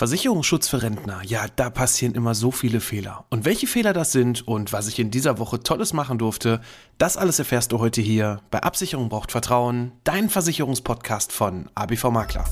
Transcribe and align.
Versicherungsschutz 0.00 0.66
für 0.66 0.80
Rentner, 0.80 1.20
ja, 1.26 1.44
da 1.56 1.68
passieren 1.68 2.14
immer 2.14 2.34
so 2.34 2.50
viele 2.50 2.80
Fehler. 2.80 3.26
Und 3.28 3.44
welche 3.44 3.66
Fehler 3.66 3.92
das 3.92 4.12
sind 4.12 4.48
und 4.48 4.72
was 4.72 4.88
ich 4.88 4.98
in 4.98 5.10
dieser 5.10 5.38
Woche 5.38 5.60
Tolles 5.60 5.92
machen 5.92 6.16
durfte, 6.16 6.62
das 6.96 7.18
alles 7.18 7.38
erfährst 7.38 7.70
du 7.70 7.80
heute 7.80 8.00
hier 8.00 8.40
bei 8.50 8.62
Absicherung 8.62 9.10
braucht 9.10 9.30
Vertrauen, 9.30 9.92
dein 10.04 10.30
Versicherungspodcast 10.30 11.32
von 11.32 11.68
ABV 11.74 12.04
Makler. 12.04 12.46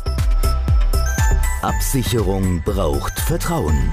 Absicherung 1.62 2.62
braucht 2.66 3.18
Vertrauen. 3.18 3.92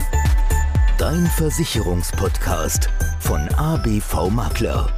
Dein 0.97 1.25
Versicherungspodcast 1.25 2.89
von 3.21 3.47
ABV 3.55 4.31
Makler. 4.31 4.91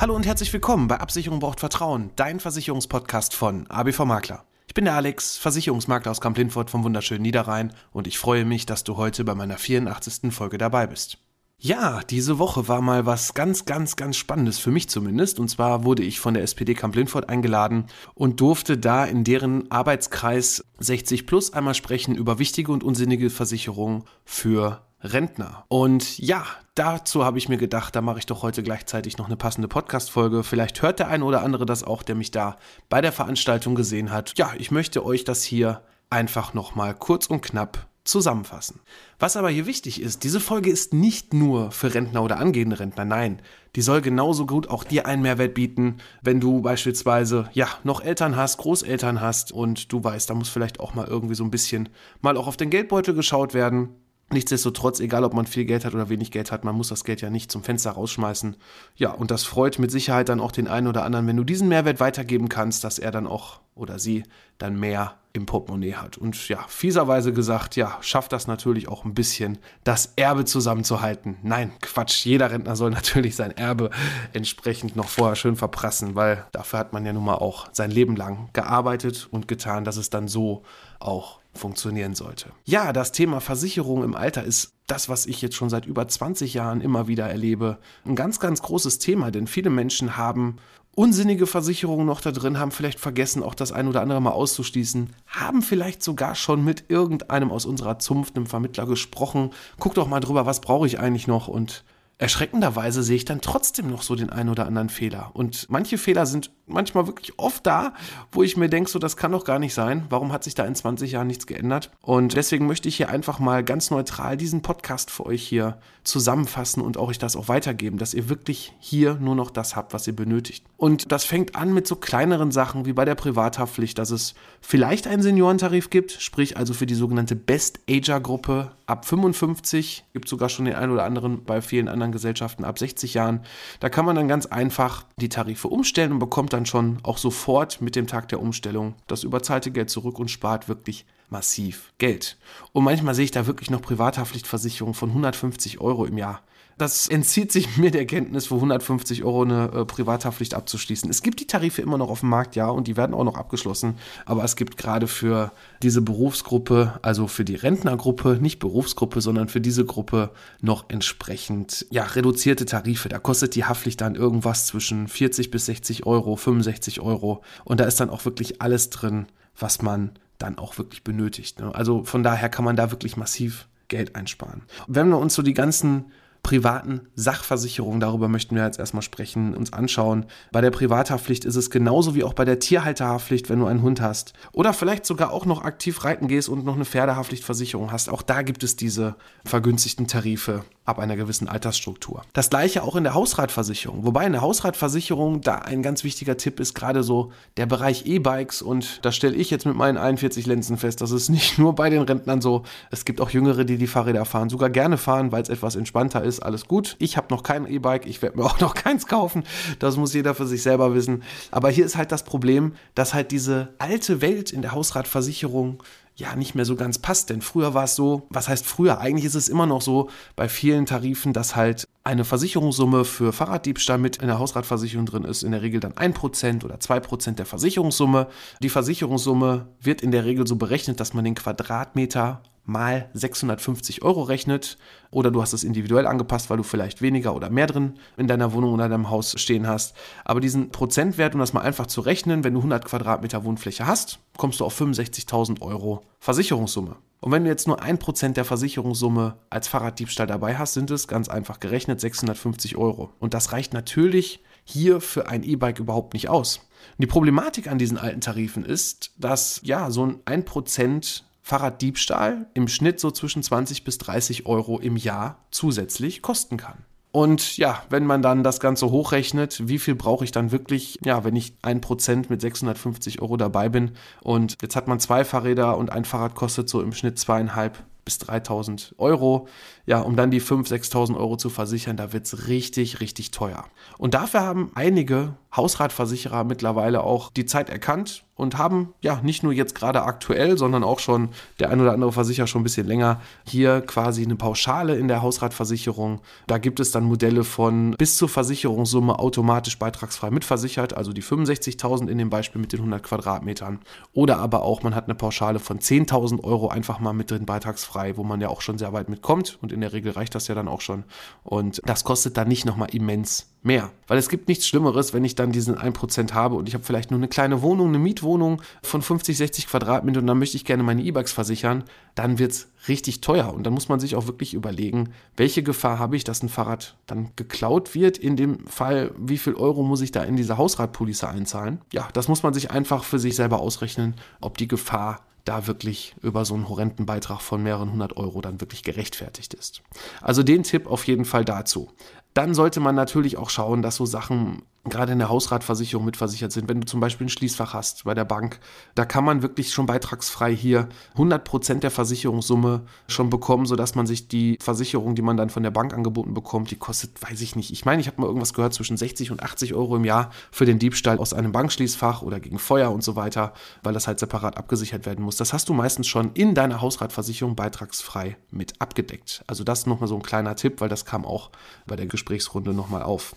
Hallo 0.00 0.14
und 0.14 0.24
herzlich 0.24 0.50
willkommen 0.54 0.88
bei 0.88 1.00
Absicherung 1.00 1.38
braucht 1.38 1.60
Vertrauen, 1.60 2.12
dein 2.16 2.40
Versicherungspodcast 2.40 3.34
von 3.34 3.66
ABV 3.66 4.06
Makler. 4.06 4.46
Ich 4.74 4.76
bin 4.76 4.86
der 4.86 4.94
Alex, 4.94 5.36
Versicherungsmakler 5.36 6.10
aus 6.10 6.20
Kamp-Lindfort 6.20 6.68
vom 6.68 6.82
wunderschönen 6.82 7.22
Niederrhein 7.22 7.72
und 7.92 8.08
ich 8.08 8.18
freue 8.18 8.44
mich, 8.44 8.66
dass 8.66 8.82
du 8.82 8.96
heute 8.96 9.22
bei 9.22 9.36
meiner 9.36 9.56
84. 9.56 10.34
Folge 10.34 10.58
dabei 10.58 10.88
bist. 10.88 11.18
Ja, 11.58 12.00
diese 12.10 12.40
Woche 12.40 12.66
war 12.66 12.80
mal 12.80 13.06
was 13.06 13.34
ganz, 13.34 13.66
ganz, 13.66 13.94
ganz 13.94 14.16
Spannendes 14.16 14.58
für 14.58 14.72
mich 14.72 14.88
zumindest. 14.88 15.38
Und 15.38 15.46
zwar 15.46 15.84
wurde 15.84 16.02
ich 16.02 16.18
von 16.18 16.34
der 16.34 16.42
SPD 16.42 16.74
Kamp-Lindfort 16.74 17.28
eingeladen 17.28 17.86
und 18.14 18.40
durfte 18.40 18.76
da 18.76 19.04
in 19.04 19.22
deren 19.22 19.70
Arbeitskreis 19.70 20.64
60 20.80 21.24
Plus 21.24 21.52
einmal 21.52 21.74
sprechen 21.74 22.16
über 22.16 22.40
wichtige 22.40 22.72
und 22.72 22.82
unsinnige 22.82 23.30
Versicherungen 23.30 24.02
für 24.24 24.84
Rentner. 25.04 25.64
Und 25.68 26.18
ja, 26.18 26.44
dazu 26.74 27.24
habe 27.24 27.36
ich 27.36 27.48
mir 27.48 27.58
gedacht, 27.58 27.94
da 27.94 28.00
mache 28.00 28.18
ich 28.18 28.26
doch 28.26 28.42
heute 28.42 28.62
gleichzeitig 28.62 29.18
noch 29.18 29.26
eine 29.26 29.36
passende 29.36 29.68
Podcast-Folge. 29.68 30.42
Vielleicht 30.42 30.80
hört 30.80 30.98
der 30.98 31.08
eine 31.08 31.24
oder 31.24 31.42
andere 31.42 31.66
das 31.66 31.84
auch, 31.84 32.02
der 32.02 32.14
mich 32.14 32.30
da 32.30 32.56
bei 32.88 33.02
der 33.02 33.12
Veranstaltung 33.12 33.74
gesehen 33.74 34.10
hat. 34.10 34.32
Ja, 34.36 34.52
ich 34.58 34.70
möchte 34.70 35.04
euch 35.04 35.24
das 35.24 35.44
hier 35.44 35.82
einfach 36.08 36.54
nochmal 36.54 36.94
kurz 36.94 37.26
und 37.26 37.42
knapp 37.42 37.86
zusammenfassen. 38.04 38.80
Was 39.18 39.36
aber 39.36 39.48
hier 39.48 39.66
wichtig 39.66 40.00
ist, 40.00 40.24
diese 40.24 40.40
Folge 40.40 40.70
ist 40.70 40.92
nicht 40.92 41.32
nur 41.32 41.70
für 41.70 41.94
Rentner 41.94 42.22
oder 42.22 42.38
angehende 42.38 42.78
Rentner, 42.78 43.04
nein, 43.04 43.40
die 43.76 43.82
soll 43.82 44.02
genauso 44.02 44.46
gut 44.46 44.68
auch 44.68 44.84
dir 44.84 45.06
einen 45.06 45.22
Mehrwert 45.22 45.54
bieten, 45.54 45.96
wenn 46.22 46.38
du 46.38 46.60
beispielsweise 46.60 47.48
ja 47.54 47.66
noch 47.82 48.02
Eltern 48.02 48.36
hast, 48.36 48.58
Großeltern 48.58 49.20
hast 49.20 49.52
und 49.52 49.90
du 49.92 50.04
weißt, 50.04 50.28
da 50.28 50.34
muss 50.34 50.50
vielleicht 50.50 50.80
auch 50.80 50.94
mal 50.94 51.06
irgendwie 51.06 51.34
so 51.34 51.44
ein 51.44 51.50
bisschen 51.50 51.88
mal 52.20 52.36
auch 52.36 52.46
auf 52.46 52.58
den 52.58 52.70
Geldbeutel 52.70 53.14
geschaut 53.14 53.54
werden 53.54 53.88
Nichtsdestotrotz, 54.32 55.00
egal 55.00 55.22
ob 55.24 55.34
man 55.34 55.46
viel 55.46 55.64
Geld 55.64 55.84
hat 55.84 55.94
oder 55.94 56.08
wenig 56.08 56.30
Geld 56.30 56.50
hat, 56.50 56.64
man 56.64 56.74
muss 56.74 56.88
das 56.88 57.04
Geld 57.04 57.20
ja 57.20 57.30
nicht 57.30 57.52
zum 57.52 57.62
Fenster 57.62 57.92
rausschmeißen. 57.92 58.56
Ja, 58.96 59.12
und 59.12 59.30
das 59.30 59.44
freut 59.44 59.78
mit 59.78 59.90
Sicherheit 59.90 60.28
dann 60.28 60.40
auch 60.40 60.52
den 60.52 60.66
einen 60.66 60.86
oder 60.86 61.04
anderen, 61.04 61.26
wenn 61.26 61.36
du 61.36 61.44
diesen 61.44 61.68
Mehrwert 61.68 62.00
weitergeben 62.00 62.48
kannst, 62.48 62.84
dass 62.84 62.98
er 62.98 63.10
dann 63.10 63.26
auch 63.26 63.60
oder 63.74 63.98
sie 63.98 64.24
dann 64.58 64.78
mehr 64.78 65.16
im 65.34 65.46
Portemonnaie 65.46 65.94
hat. 65.94 66.16
Und 66.16 66.48
ja, 66.48 66.64
fieserweise 66.68 67.32
gesagt, 67.32 67.74
ja, 67.74 67.98
schafft 68.00 68.32
das 68.32 68.46
natürlich 68.46 68.88
auch 68.88 69.04
ein 69.04 69.14
bisschen, 69.14 69.58
das 69.82 70.12
Erbe 70.14 70.44
zusammenzuhalten. 70.44 71.36
Nein, 71.42 71.72
Quatsch, 71.80 72.24
jeder 72.24 72.50
Rentner 72.50 72.76
soll 72.76 72.90
natürlich 72.92 73.34
sein 73.34 73.50
Erbe 73.50 73.90
entsprechend 74.32 74.94
noch 74.96 75.08
vorher 75.08 75.34
schön 75.34 75.56
verprassen, 75.56 76.14
weil 76.14 76.46
dafür 76.52 76.78
hat 76.78 76.92
man 76.92 77.04
ja 77.04 77.12
nun 77.12 77.24
mal 77.24 77.34
auch 77.34 77.68
sein 77.72 77.90
Leben 77.90 78.16
lang 78.16 78.48
gearbeitet 78.52 79.28
und 79.30 79.48
getan, 79.48 79.84
dass 79.84 79.96
es 79.96 80.08
dann 80.08 80.28
so 80.28 80.62
auch 81.00 81.40
funktionieren 81.54 82.14
sollte. 82.14 82.50
Ja, 82.64 82.92
das 82.92 83.12
Thema 83.12 83.40
Versicherung 83.40 84.02
im 84.02 84.14
Alter 84.14 84.44
ist 84.44 84.72
das, 84.86 85.08
was 85.08 85.26
ich 85.26 85.40
jetzt 85.40 85.56
schon 85.56 85.70
seit 85.70 85.86
über 85.86 86.06
20 86.06 86.54
Jahren 86.54 86.80
immer 86.80 87.08
wieder 87.08 87.26
erlebe. 87.28 87.78
Ein 88.04 88.16
ganz, 88.16 88.40
ganz 88.40 88.62
großes 88.62 88.98
Thema, 88.98 89.30
denn 89.30 89.46
viele 89.46 89.70
Menschen 89.70 90.16
haben 90.16 90.56
unsinnige 90.94 91.46
Versicherungen 91.46 92.06
noch 92.06 92.20
da 92.20 92.32
drin, 92.32 92.58
haben 92.58 92.70
vielleicht 92.70 93.00
vergessen, 93.00 93.42
auch 93.42 93.54
das 93.54 93.72
ein 93.72 93.88
oder 93.88 94.00
andere 94.00 94.20
mal 94.20 94.30
auszuschließen, 94.30 95.10
haben 95.26 95.62
vielleicht 95.62 96.02
sogar 96.02 96.34
schon 96.34 96.64
mit 96.64 96.84
irgendeinem 96.88 97.50
aus 97.50 97.66
unserer 97.66 97.98
Zunft, 97.98 98.36
einem 98.36 98.46
Vermittler 98.46 98.86
gesprochen. 98.86 99.50
Guck 99.78 99.94
doch 99.94 100.06
mal 100.06 100.20
drüber, 100.20 100.46
was 100.46 100.60
brauche 100.60 100.86
ich 100.86 101.00
eigentlich 101.00 101.26
noch 101.26 101.48
und 101.48 101.84
erschreckenderweise 102.18 103.02
sehe 103.02 103.16
ich 103.16 103.24
dann 103.24 103.40
trotzdem 103.40 103.90
noch 103.90 104.02
so 104.02 104.14
den 104.14 104.30
einen 104.30 104.48
oder 104.48 104.66
anderen 104.66 104.88
Fehler. 104.88 105.30
Und 105.34 105.66
manche 105.68 105.98
Fehler 105.98 106.26
sind 106.26 106.52
manchmal 106.66 107.06
wirklich 107.06 107.38
oft 107.38 107.66
da, 107.66 107.94
wo 108.32 108.42
ich 108.42 108.56
mir 108.56 108.68
denke, 108.68 108.90
so 108.90 108.98
das 108.98 109.16
kann 109.16 109.32
doch 109.32 109.44
gar 109.44 109.58
nicht 109.58 109.74
sein. 109.74 110.06
Warum 110.08 110.32
hat 110.32 110.44
sich 110.44 110.54
da 110.54 110.64
in 110.64 110.74
20 110.74 111.12
Jahren 111.12 111.26
nichts 111.26 111.46
geändert? 111.46 111.90
Und 112.00 112.36
deswegen 112.36 112.66
möchte 112.66 112.88
ich 112.88 112.96
hier 112.96 113.08
einfach 113.08 113.38
mal 113.38 113.62
ganz 113.64 113.90
neutral 113.90 114.36
diesen 114.36 114.62
Podcast 114.62 115.10
für 115.10 115.26
euch 115.26 115.42
hier 115.42 115.78
zusammenfassen 116.04 116.82
und 116.82 116.96
auch 116.98 117.08
euch 117.08 117.18
das 117.18 117.36
auch 117.36 117.48
weitergeben, 117.48 117.98
dass 117.98 118.14
ihr 118.14 118.28
wirklich 118.28 118.74
hier 118.78 119.14
nur 119.14 119.34
noch 119.34 119.50
das 119.50 119.74
habt, 119.74 119.94
was 119.94 120.06
ihr 120.06 120.14
benötigt. 120.14 120.64
Und 120.76 121.10
das 121.12 121.24
fängt 121.24 121.56
an 121.56 121.72
mit 121.72 121.86
so 121.86 121.96
kleineren 121.96 122.50
Sachen 122.50 122.84
wie 122.84 122.92
bei 122.92 123.04
der 123.04 123.14
Privathaftpflicht, 123.14 123.98
dass 123.98 124.10
es 124.10 124.34
vielleicht 124.60 125.06
einen 125.06 125.22
Seniorentarif 125.22 125.90
gibt, 125.90 126.12
sprich 126.12 126.56
also 126.56 126.74
für 126.74 126.86
die 126.86 126.94
sogenannte 126.94 127.36
Best 127.36 127.80
Ager 127.88 128.20
Gruppe 128.20 128.72
ab 128.86 129.06
55, 129.06 130.04
gibt 130.12 130.28
sogar 130.28 130.48
schon 130.48 130.66
den 130.66 130.74
einen 130.74 130.92
oder 130.92 131.04
anderen 131.04 131.44
bei 131.44 131.62
vielen 131.62 131.88
anderen 131.88 132.12
Gesellschaften 132.12 132.64
ab 132.64 132.78
60 132.78 133.14
Jahren. 133.14 133.40
Da 133.80 133.88
kann 133.88 134.04
man 134.04 134.16
dann 134.16 134.28
ganz 134.28 134.46
einfach 134.46 135.06
die 135.16 135.30
Tarife 135.30 135.68
umstellen 135.68 136.12
und 136.12 136.18
bekommt 136.18 136.52
dann 136.54 136.66
schon 136.66 136.98
auch 137.02 137.18
sofort 137.18 137.80
mit 137.80 137.96
dem 137.96 138.06
Tag 138.06 138.28
der 138.28 138.40
Umstellung 138.40 138.94
das 139.06 139.24
überzahlte 139.24 139.70
Geld 139.70 139.90
zurück 139.90 140.18
und 140.18 140.30
spart 140.30 140.68
wirklich 140.68 141.04
massiv 141.28 141.92
Geld. 141.98 142.36
Und 142.72 142.84
manchmal 142.84 143.14
sehe 143.14 143.24
ich 143.24 143.30
da 143.30 143.46
wirklich 143.46 143.70
noch 143.70 143.82
Privathaftpflichtversicherungen 143.82 144.94
von 144.94 145.10
150 145.10 145.80
Euro 145.80 146.04
im 146.04 146.18
Jahr. 146.18 146.42
Das 146.76 147.08
entzieht 147.08 147.52
sich 147.52 147.76
mir 147.76 147.90
der 147.90 148.06
Kenntnis, 148.06 148.46
für 148.46 148.56
150 148.56 149.22
Euro 149.24 149.42
eine 149.42 149.70
äh, 149.72 149.84
Privathaftpflicht 149.84 150.54
abzuschließen. 150.54 151.08
Es 151.08 151.22
gibt 151.22 151.40
die 151.40 151.46
Tarife 151.46 151.82
immer 151.82 151.98
noch 151.98 152.10
auf 152.10 152.20
dem 152.20 152.30
Markt, 152.30 152.56
ja, 152.56 152.68
und 152.68 152.88
die 152.88 152.96
werden 152.96 153.14
auch 153.14 153.24
noch 153.24 153.36
abgeschlossen. 153.36 153.96
Aber 154.26 154.42
es 154.44 154.56
gibt 154.56 154.76
gerade 154.76 155.06
für 155.06 155.52
diese 155.82 156.02
Berufsgruppe, 156.02 156.98
also 157.02 157.28
für 157.28 157.44
die 157.44 157.54
Rentnergruppe, 157.54 158.38
nicht 158.40 158.58
Berufsgruppe, 158.58 159.20
sondern 159.20 159.48
für 159.48 159.60
diese 159.60 159.84
Gruppe 159.84 160.30
noch 160.60 160.86
entsprechend, 160.88 161.86
ja, 161.90 162.02
reduzierte 162.04 162.66
Tarife. 162.66 163.08
Da 163.08 163.18
kostet 163.18 163.54
die 163.54 163.64
Haftpflicht 163.64 164.00
dann 164.00 164.16
irgendwas 164.16 164.66
zwischen 164.66 165.06
40 165.06 165.50
bis 165.50 165.66
60 165.66 166.06
Euro, 166.06 166.36
65 166.36 167.00
Euro. 167.00 167.42
Und 167.64 167.80
da 167.80 167.84
ist 167.84 168.00
dann 168.00 168.10
auch 168.10 168.24
wirklich 168.24 168.60
alles 168.60 168.90
drin, 168.90 169.26
was 169.58 169.82
man 169.82 170.10
dann 170.38 170.58
auch 170.58 170.78
wirklich 170.78 171.04
benötigt. 171.04 171.60
Ne? 171.60 171.74
Also 171.74 172.04
von 172.04 172.22
daher 172.22 172.48
kann 172.48 172.64
man 172.64 172.76
da 172.76 172.90
wirklich 172.90 173.16
massiv 173.16 173.68
Geld 173.88 174.16
einsparen. 174.16 174.62
Wenn 174.88 175.08
wir 175.08 175.18
uns 175.18 175.34
so 175.34 175.42
die 175.42 175.54
ganzen 175.54 176.06
privaten 176.44 177.00
Sachversicherung, 177.16 177.98
darüber 177.98 178.28
möchten 178.28 178.54
wir 178.54 178.64
jetzt 178.64 178.78
erstmal 178.78 179.02
sprechen, 179.02 179.54
uns 179.54 179.72
anschauen. 179.72 180.26
Bei 180.52 180.60
der 180.60 180.70
Privathaftpflicht 180.70 181.44
ist 181.44 181.56
es 181.56 181.70
genauso 181.70 182.14
wie 182.14 182.22
auch 182.22 182.34
bei 182.34 182.44
der 182.44 182.60
Tierhalterhaftpflicht, 182.60 183.50
wenn 183.50 183.58
du 183.58 183.66
einen 183.66 183.82
Hund 183.82 184.00
hast. 184.00 184.34
Oder 184.52 184.72
vielleicht 184.72 185.06
sogar 185.06 185.32
auch 185.32 185.46
noch 185.46 185.64
aktiv 185.64 186.04
reiten 186.04 186.28
gehst 186.28 186.48
und 186.48 186.64
noch 186.64 186.76
eine 186.76 186.84
Pferdehaftpflichtversicherung 186.84 187.90
hast. 187.90 188.08
Auch 188.08 188.22
da 188.22 188.42
gibt 188.42 188.62
es 188.62 188.76
diese 188.76 189.16
vergünstigten 189.44 190.06
Tarife 190.06 190.64
ab 190.84 190.98
einer 190.98 191.16
gewissen 191.16 191.48
Altersstruktur. 191.48 192.22
Das 192.34 192.50
gleiche 192.50 192.82
auch 192.82 192.94
in 192.96 193.04
der 193.04 193.14
Hausratversicherung. 193.14 194.04
Wobei 194.04 194.26
in 194.26 194.32
der 194.32 194.42
Hausratversicherung 194.42 195.40
da 195.40 195.56
ein 195.56 195.82
ganz 195.82 196.04
wichtiger 196.04 196.36
Tipp 196.36 196.60
ist 196.60 196.74
gerade 196.74 197.02
so 197.02 197.32
der 197.56 197.64
Bereich 197.64 198.04
E-Bikes 198.06 198.60
und 198.60 199.04
da 199.04 199.10
stelle 199.10 199.34
ich 199.34 199.50
jetzt 199.50 199.64
mit 199.64 199.76
meinen 199.76 199.96
41 199.96 200.46
Lenzen 200.46 200.76
fest, 200.76 201.00
dass 201.00 201.10
es 201.10 201.28
nicht 201.30 201.58
nur 201.58 201.74
bei 201.74 201.88
den 201.88 202.02
Rentnern 202.02 202.42
so, 202.42 202.64
es 202.90 203.04
gibt 203.04 203.20
auch 203.20 203.30
Jüngere, 203.30 203.64
die 203.64 203.78
die 203.78 203.86
Fahrräder 203.86 204.26
fahren, 204.26 204.50
sogar 204.50 204.68
gerne 204.68 204.98
fahren, 204.98 205.32
weil 205.32 205.42
es 205.42 205.48
etwas 205.48 205.74
entspannter 205.74 206.22
ist, 206.22 206.40
alles 206.40 206.66
gut. 206.66 206.96
Ich 206.98 207.16
habe 207.16 207.28
noch 207.30 207.42
kein 207.42 207.66
E-Bike, 207.66 208.06
ich 208.06 208.20
werde 208.20 208.38
mir 208.38 208.44
auch 208.46 208.60
noch 208.60 208.74
keins 208.74 209.06
kaufen, 209.06 209.44
das 209.78 209.96
muss 209.96 210.12
jeder 210.12 210.34
für 210.34 210.46
sich 210.46 210.62
selber 210.62 210.94
wissen. 210.94 211.22
Aber 211.50 211.70
hier 211.70 211.86
ist 211.86 211.96
halt 211.96 212.12
das 212.12 212.24
Problem, 212.24 212.74
dass 212.94 213.14
halt 213.14 213.30
diese 213.30 213.74
alte 213.78 214.20
Welt 214.20 214.52
in 214.52 214.60
der 214.60 214.72
Hausratversicherung 214.72 215.82
ja 216.16 216.36
nicht 216.36 216.54
mehr 216.54 216.64
so 216.64 216.76
ganz 216.76 216.98
passt. 216.98 217.30
Denn 217.30 217.40
früher 217.40 217.74
war 217.74 217.84
es 217.84 217.96
so, 217.96 218.26
was 218.30 218.48
heißt 218.48 218.64
früher? 218.64 218.98
Eigentlich 218.98 219.24
ist 219.24 219.34
es 219.34 219.48
immer 219.48 219.66
noch 219.66 219.82
so 219.82 220.10
bei 220.36 220.48
vielen 220.48 220.86
Tarifen, 220.86 221.32
dass 221.32 221.56
halt 221.56 221.88
eine 222.04 222.24
Versicherungssumme 222.24 223.04
für 223.04 223.32
Fahrraddiebstahl 223.32 223.98
mit 223.98 224.18
in 224.18 224.28
der 224.28 224.38
Hausratversicherung 224.38 225.06
drin 225.06 225.24
ist, 225.24 225.42
in 225.42 225.52
der 225.52 225.62
Regel 225.62 225.80
dann 225.80 225.94
1% 225.94 226.64
oder 226.64 226.76
2% 226.76 227.32
der 227.32 227.46
Versicherungssumme. 227.46 228.28
Die 228.62 228.68
Versicherungssumme 228.68 229.68
wird 229.80 230.02
in 230.02 230.10
der 230.10 230.24
Regel 230.24 230.46
so 230.46 230.56
berechnet, 230.56 231.00
dass 231.00 231.14
man 231.14 231.24
den 231.24 231.34
Quadratmeter 231.34 232.42
mal 232.64 233.08
650 233.12 234.02
Euro 234.02 234.22
rechnet 234.22 234.78
oder 235.10 235.30
du 235.30 235.42
hast 235.42 235.52
es 235.52 235.64
individuell 235.64 236.06
angepasst, 236.06 236.50
weil 236.50 236.56
du 236.56 236.62
vielleicht 236.62 237.02
weniger 237.02 237.34
oder 237.34 237.50
mehr 237.50 237.66
drin 237.66 237.94
in 238.16 238.26
deiner 238.26 238.52
Wohnung 238.52 238.72
oder 238.72 238.88
deinem 238.88 239.10
Haus 239.10 239.34
stehen 239.38 239.66
hast. 239.66 239.94
Aber 240.24 240.40
diesen 240.40 240.70
Prozentwert, 240.70 241.34
um 241.34 241.40
das 241.40 241.52
mal 241.52 241.60
einfach 241.60 241.86
zu 241.86 242.00
rechnen, 242.00 242.44
wenn 242.44 242.54
du 242.54 242.60
100 242.60 242.84
Quadratmeter 242.84 243.44
Wohnfläche 243.44 243.86
hast, 243.86 244.18
kommst 244.36 244.60
du 244.60 244.64
auf 244.64 244.80
65.000 244.80 245.60
Euro 245.62 246.02
Versicherungssumme. 246.20 246.96
Und 247.20 247.32
wenn 247.32 247.44
du 247.44 247.50
jetzt 247.50 247.66
nur 247.66 247.82
1% 247.82 248.32
der 248.32 248.44
Versicherungssumme 248.44 249.36
als 249.48 249.68
Fahrraddiebstahl 249.68 250.26
dabei 250.26 250.58
hast, 250.58 250.74
sind 250.74 250.90
es 250.90 251.08
ganz 251.08 251.28
einfach 251.28 251.60
gerechnet 251.60 252.00
650 252.00 252.76
Euro. 252.76 253.12
Und 253.18 253.32
das 253.32 253.52
reicht 253.52 253.72
natürlich 253.72 254.42
hier 254.64 255.00
für 255.00 255.28
ein 255.28 255.42
E-Bike 255.42 255.78
überhaupt 255.78 256.14
nicht 256.14 256.28
aus. 256.28 256.58
Und 256.58 257.02
die 257.02 257.06
Problematik 257.06 257.70
an 257.70 257.78
diesen 257.78 257.98
alten 257.98 258.20
Tarifen 258.20 258.64
ist, 258.64 259.12
dass 259.18 259.60
ja 259.62 259.90
so 259.90 260.04
ein 260.04 260.44
1% 260.44 261.22
Fahrraddiebstahl 261.44 262.46
im 262.54 262.68
Schnitt 262.68 262.98
so 262.98 263.10
zwischen 263.10 263.42
20 263.42 263.84
bis 263.84 263.98
30 263.98 264.46
Euro 264.46 264.78
im 264.78 264.96
Jahr 264.96 265.44
zusätzlich 265.50 266.22
kosten 266.22 266.56
kann. 266.56 266.86
Und 267.12 267.58
ja, 267.58 267.82
wenn 267.90 268.06
man 268.06 268.22
dann 268.22 268.42
das 268.42 268.60
Ganze 268.60 268.90
hochrechnet, 268.90 269.68
wie 269.68 269.78
viel 269.78 269.94
brauche 269.94 270.24
ich 270.24 270.32
dann 270.32 270.52
wirklich, 270.52 270.98
ja, 271.04 271.22
wenn 271.22 271.36
ich 271.36 271.54
ein 271.60 271.82
Prozent 271.82 272.30
mit 272.30 272.40
650 272.40 273.20
Euro 273.20 273.36
dabei 273.36 273.68
bin 273.68 273.92
und 274.22 274.56
jetzt 274.62 274.74
hat 274.74 274.88
man 274.88 274.98
zwei 275.00 275.24
Fahrräder 275.24 275.76
und 275.76 275.92
ein 275.92 276.06
Fahrrad 276.06 276.34
kostet 276.34 276.68
so 276.68 276.80
im 276.80 276.92
Schnitt 276.92 277.18
zweieinhalb 277.18 277.78
bis 278.06 278.18
3000 278.18 278.94
Euro. 278.96 279.46
Ja, 279.86 280.00
um 280.00 280.16
dann 280.16 280.30
die 280.30 280.40
5.000, 280.40 280.90
6.000 280.90 281.16
Euro 281.16 281.36
zu 281.36 281.50
versichern, 281.50 281.96
da 281.96 282.12
wird 282.12 282.26
es 282.26 282.48
richtig, 282.48 283.00
richtig 283.00 283.30
teuer. 283.30 283.64
Und 283.98 284.14
dafür 284.14 284.40
haben 284.40 284.70
einige 284.74 285.34
Hausratversicherer 285.54 286.44
mittlerweile 286.44 287.04
auch 287.04 287.30
die 287.30 287.46
Zeit 287.46 287.70
erkannt 287.70 288.24
und 288.36 288.58
haben 288.58 288.94
ja 289.00 289.20
nicht 289.22 289.42
nur 289.42 289.52
jetzt 289.52 289.74
gerade 289.74 290.02
aktuell, 290.02 290.58
sondern 290.58 290.82
auch 290.82 290.98
schon 290.98 291.28
der 291.60 291.70
ein 291.70 291.80
oder 291.80 291.92
andere 291.92 292.12
Versicherer 292.12 292.46
schon 292.46 292.62
ein 292.62 292.64
bisschen 292.64 292.86
länger 292.86 293.20
hier 293.46 293.80
quasi 293.80 294.24
eine 294.24 294.34
Pauschale 294.34 294.96
in 294.96 295.06
der 295.06 295.22
Hausratversicherung. 295.22 296.20
Da 296.48 296.58
gibt 296.58 296.80
es 296.80 296.90
dann 296.90 297.04
Modelle 297.04 297.44
von 297.44 297.94
bis 297.96 298.16
zur 298.16 298.28
Versicherungssumme 298.28 299.18
automatisch 299.18 299.78
beitragsfrei 299.78 300.30
mitversichert, 300.30 300.96
also 300.96 301.12
die 301.12 301.22
65.000 301.22 302.08
in 302.08 302.18
dem 302.18 302.30
Beispiel 302.30 302.60
mit 302.60 302.72
den 302.72 302.80
100 302.80 303.02
Quadratmetern. 303.02 303.78
Oder 304.12 304.38
aber 304.38 304.62
auch 304.62 304.82
man 304.82 304.94
hat 304.94 305.04
eine 305.04 305.14
Pauschale 305.14 305.60
von 305.60 305.78
10.000 305.78 306.42
Euro 306.42 306.68
einfach 306.68 306.98
mal 306.98 307.12
mit 307.12 307.30
drin 307.30 307.46
beitragsfrei, 307.46 308.16
wo 308.16 308.24
man 308.24 308.40
ja 308.40 308.48
auch 308.48 308.60
schon 308.60 308.78
sehr 308.78 308.92
weit 308.92 309.08
mitkommt 309.08 309.58
und 309.62 309.70
in 309.74 309.80
der 309.80 309.92
Regel 309.92 310.12
reicht 310.12 310.34
das 310.34 310.48
ja 310.48 310.54
dann 310.54 310.68
auch 310.68 310.80
schon. 310.80 311.04
Und 311.42 311.82
das 311.84 312.04
kostet 312.04 312.36
dann 312.36 312.48
nicht 312.48 312.64
nochmal 312.64 312.88
immens 312.94 313.50
mehr. 313.62 313.90
Weil 314.06 314.18
es 314.18 314.28
gibt 314.28 314.48
nichts 314.48 314.66
Schlimmeres, 314.66 315.14
wenn 315.14 315.24
ich 315.24 315.34
dann 315.34 315.50
diesen 315.50 315.76
1% 315.76 316.32
habe 316.32 316.54
und 316.54 316.68
ich 316.68 316.74
habe 316.74 316.84
vielleicht 316.84 317.10
nur 317.10 317.18
eine 317.18 317.28
kleine 317.28 317.62
Wohnung, 317.62 317.88
eine 317.88 317.98
Mietwohnung 317.98 318.62
von 318.82 319.02
50, 319.02 319.36
60 319.36 319.66
Quadratmeter 319.66 320.20
und 320.20 320.26
dann 320.26 320.38
möchte 320.38 320.56
ich 320.56 320.64
gerne 320.64 320.82
meine 320.82 321.02
E-Bikes 321.02 321.32
versichern, 321.32 321.84
dann 322.14 322.38
wird 322.38 322.52
es 322.52 322.68
richtig 322.88 323.22
teuer. 323.22 323.52
Und 323.52 323.64
dann 323.64 323.72
muss 323.72 323.88
man 323.88 324.00
sich 324.00 324.16
auch 324.16 324.26
wirklich 324.26 324.54
überlegen, 324.54 325.10
welche 325.36 325.62
Gefahr 325.62 325.98
habe 325.98 326.16
ich, 326.16 326.24
dass 326.24 326.42
ein 326.42 326.48
Fahrrad 326.48 326.96
dann 327.06 327.30
geklaut 327.36 327.94
wird. 327.94 328.18
In 328.18 328.36
dem 328.36 328.66
Fall, 328.66 329.12
wie 329.18 329.38
viel 329.38 329.54
Euro 329.54 329.82
muss 329.82 330.02
ich 330.02 330.12
da 330.12 330.22
in 330.22 330.36
diese 330.36 330.58
Hausratpolice 330.58 331.28
einzahlen? 331.28 331.80
Ja, 331.92 332.08
das 332.12 332.28
muss 332.28 332.42
man 332.42 332.54
sich 332.54 332.70
einfach 332.70 333.04
für 333.04 333.18
sich 333.18 333.34
selber 333.34 333.60
ausrechnen, 333.60 334.14
ob 334.40 334.58
die 334.58 334.68
Gefahr 334.68 335.20
da 335.44 335.66
wirklich 335.66 336.14
über 336.22 336.44
so 336.44 336.54
einen 336.54 336.68
horrenden 336.68 337.06
Beitrag 337.06 337.40
von 337.40 337.62
mehreren 337.62 337.92
hundert 337.92 338.16
Euro 338.16 338.40
dann 338.40 338.60
wirklich 338.60 338.82
gerechtfertigt 338.82 339.54
ist. 339.54 339.82
Also 340.20 340.42
den 340.42 340.62
Tipp 340.62 340.86
auf 340.86 341.06
jeden 341.06 341.24
Fall 341.24 341.44
dazu. 341.44 341.90
Dann 342.32 342.54
sollte 342.54 342.80
man 342.80 342.94
natürlich 342.94 343.36
auch 343.36 343.50
schauen, 343.50 343.82
dass 343.82 343.96
so 343.96 344.06
Sachen 344.06 344.62
gerade 344.84 345.12
in 345.12 345.18
der 345.18 345.28
Hausratversicherung 345.28 346.04
mitversichert 346.04 346.52
sind. 346.52 346.68
Wenn 346.68 346.80
du 346.80 346.86
zum 346.86 347.00
Beispiel 347.00 347.26
ein 347.26 347.30
Schließfach 347.30 347.72
hast 347.72 348.04
bei 348.04 348.14
der 348.14 348.24
Bank, 348.24 348.60
da 348.94 349.04
kann 349.04 349.24
man 349.24 349.42
wirklich 349.42 349.72
schon 349.72 349.86
beitragsfrei 349.86 350.54
hier 350.54 350.88
100 351.12 351.44
Prozent 351.44 351.82
der 351.82 351.90
Versicherungssumme 351.90 352.82
schon 353.08 353.30
bekommen, 353.30 353.66
sodass 353.66 353.94
man 353.94 354.06
sich 354.06 354.28
die 354.28 354.58
Versicherung, 354.60 355.14
die 355.14 355.22
man 355.22 355.36
dann 355.36 355.50
von 355.50 355.62
der 355.62 355.70
Bank 355.70 355.94
angeboten 355.94 356.34
bekommt, 356.34 356.70
die 356.70 356.76
kostet, 356.76 357.22
weiß 357.22 357.40
ich 357.40 357.56
nicht. 357.56 357.72
Ich 357.72 357.84
meine, 357.84 358.00
ich 358.00 358.06
habe 358.06 358.20
mal 358.20 358.26
irgendwas 358.26 358.52
gehört 358.52 358.74
zwischen 358.74 358.96
60 358.96 359.30
und 359.30 359.42
80 359.42 359.74
Euro 359.74 359.96
im 359.96 360.04
Jahr 360.04 360.30
für 360.50 360.66
den 360.66 360.78
Diebstahl 360.78 361.18
aus 361.18 361.32
einem 361.32 361.52
Bankschließfach 361.52 362.22
oder 362.22 362.38
gegen 362.38 362.58
Feuer 362.58 362.90
und 362.90 363.02
so 363.02 363.16
weiter, 363.16 363.54
weil 363.82 363.94
das 363.94 364.06
halt 364.06 364.18
separat 364.18 364.58
abgesichert 364.58 365.06
werden 365.06 365.24
muss. 365.24 365.36
Das 365.36 365.52
hast 365.52 365.68
du 365.68 365.74
meistens 365.74 366.06
schon 366.06 366.32
in 366.34 366.54
deiner 366.54 366.80
Hausratversicherung 366.80 367.56
beitragsfrei 367.56 368.36
mit 368.50 368.80
abgedeckt. 368.80 369.44
Also 369.46 369.64
das 369.64 369.86
nochmal 369.86 370.08
so 370.08 370.16
ein 370.16 370.22
kleiner 370.22 370.56
Tipp, 370.56 370.80
weil 370.80 370.88
das 370.88 371.04
kam 371.04 371.24
auch 371.24 371.50
bei 371.86 371.96
der 371.96 372.06
Gesprächsrunde 372.06 372.74
nochmal 372.74 373.02
auf. 373.02 373.34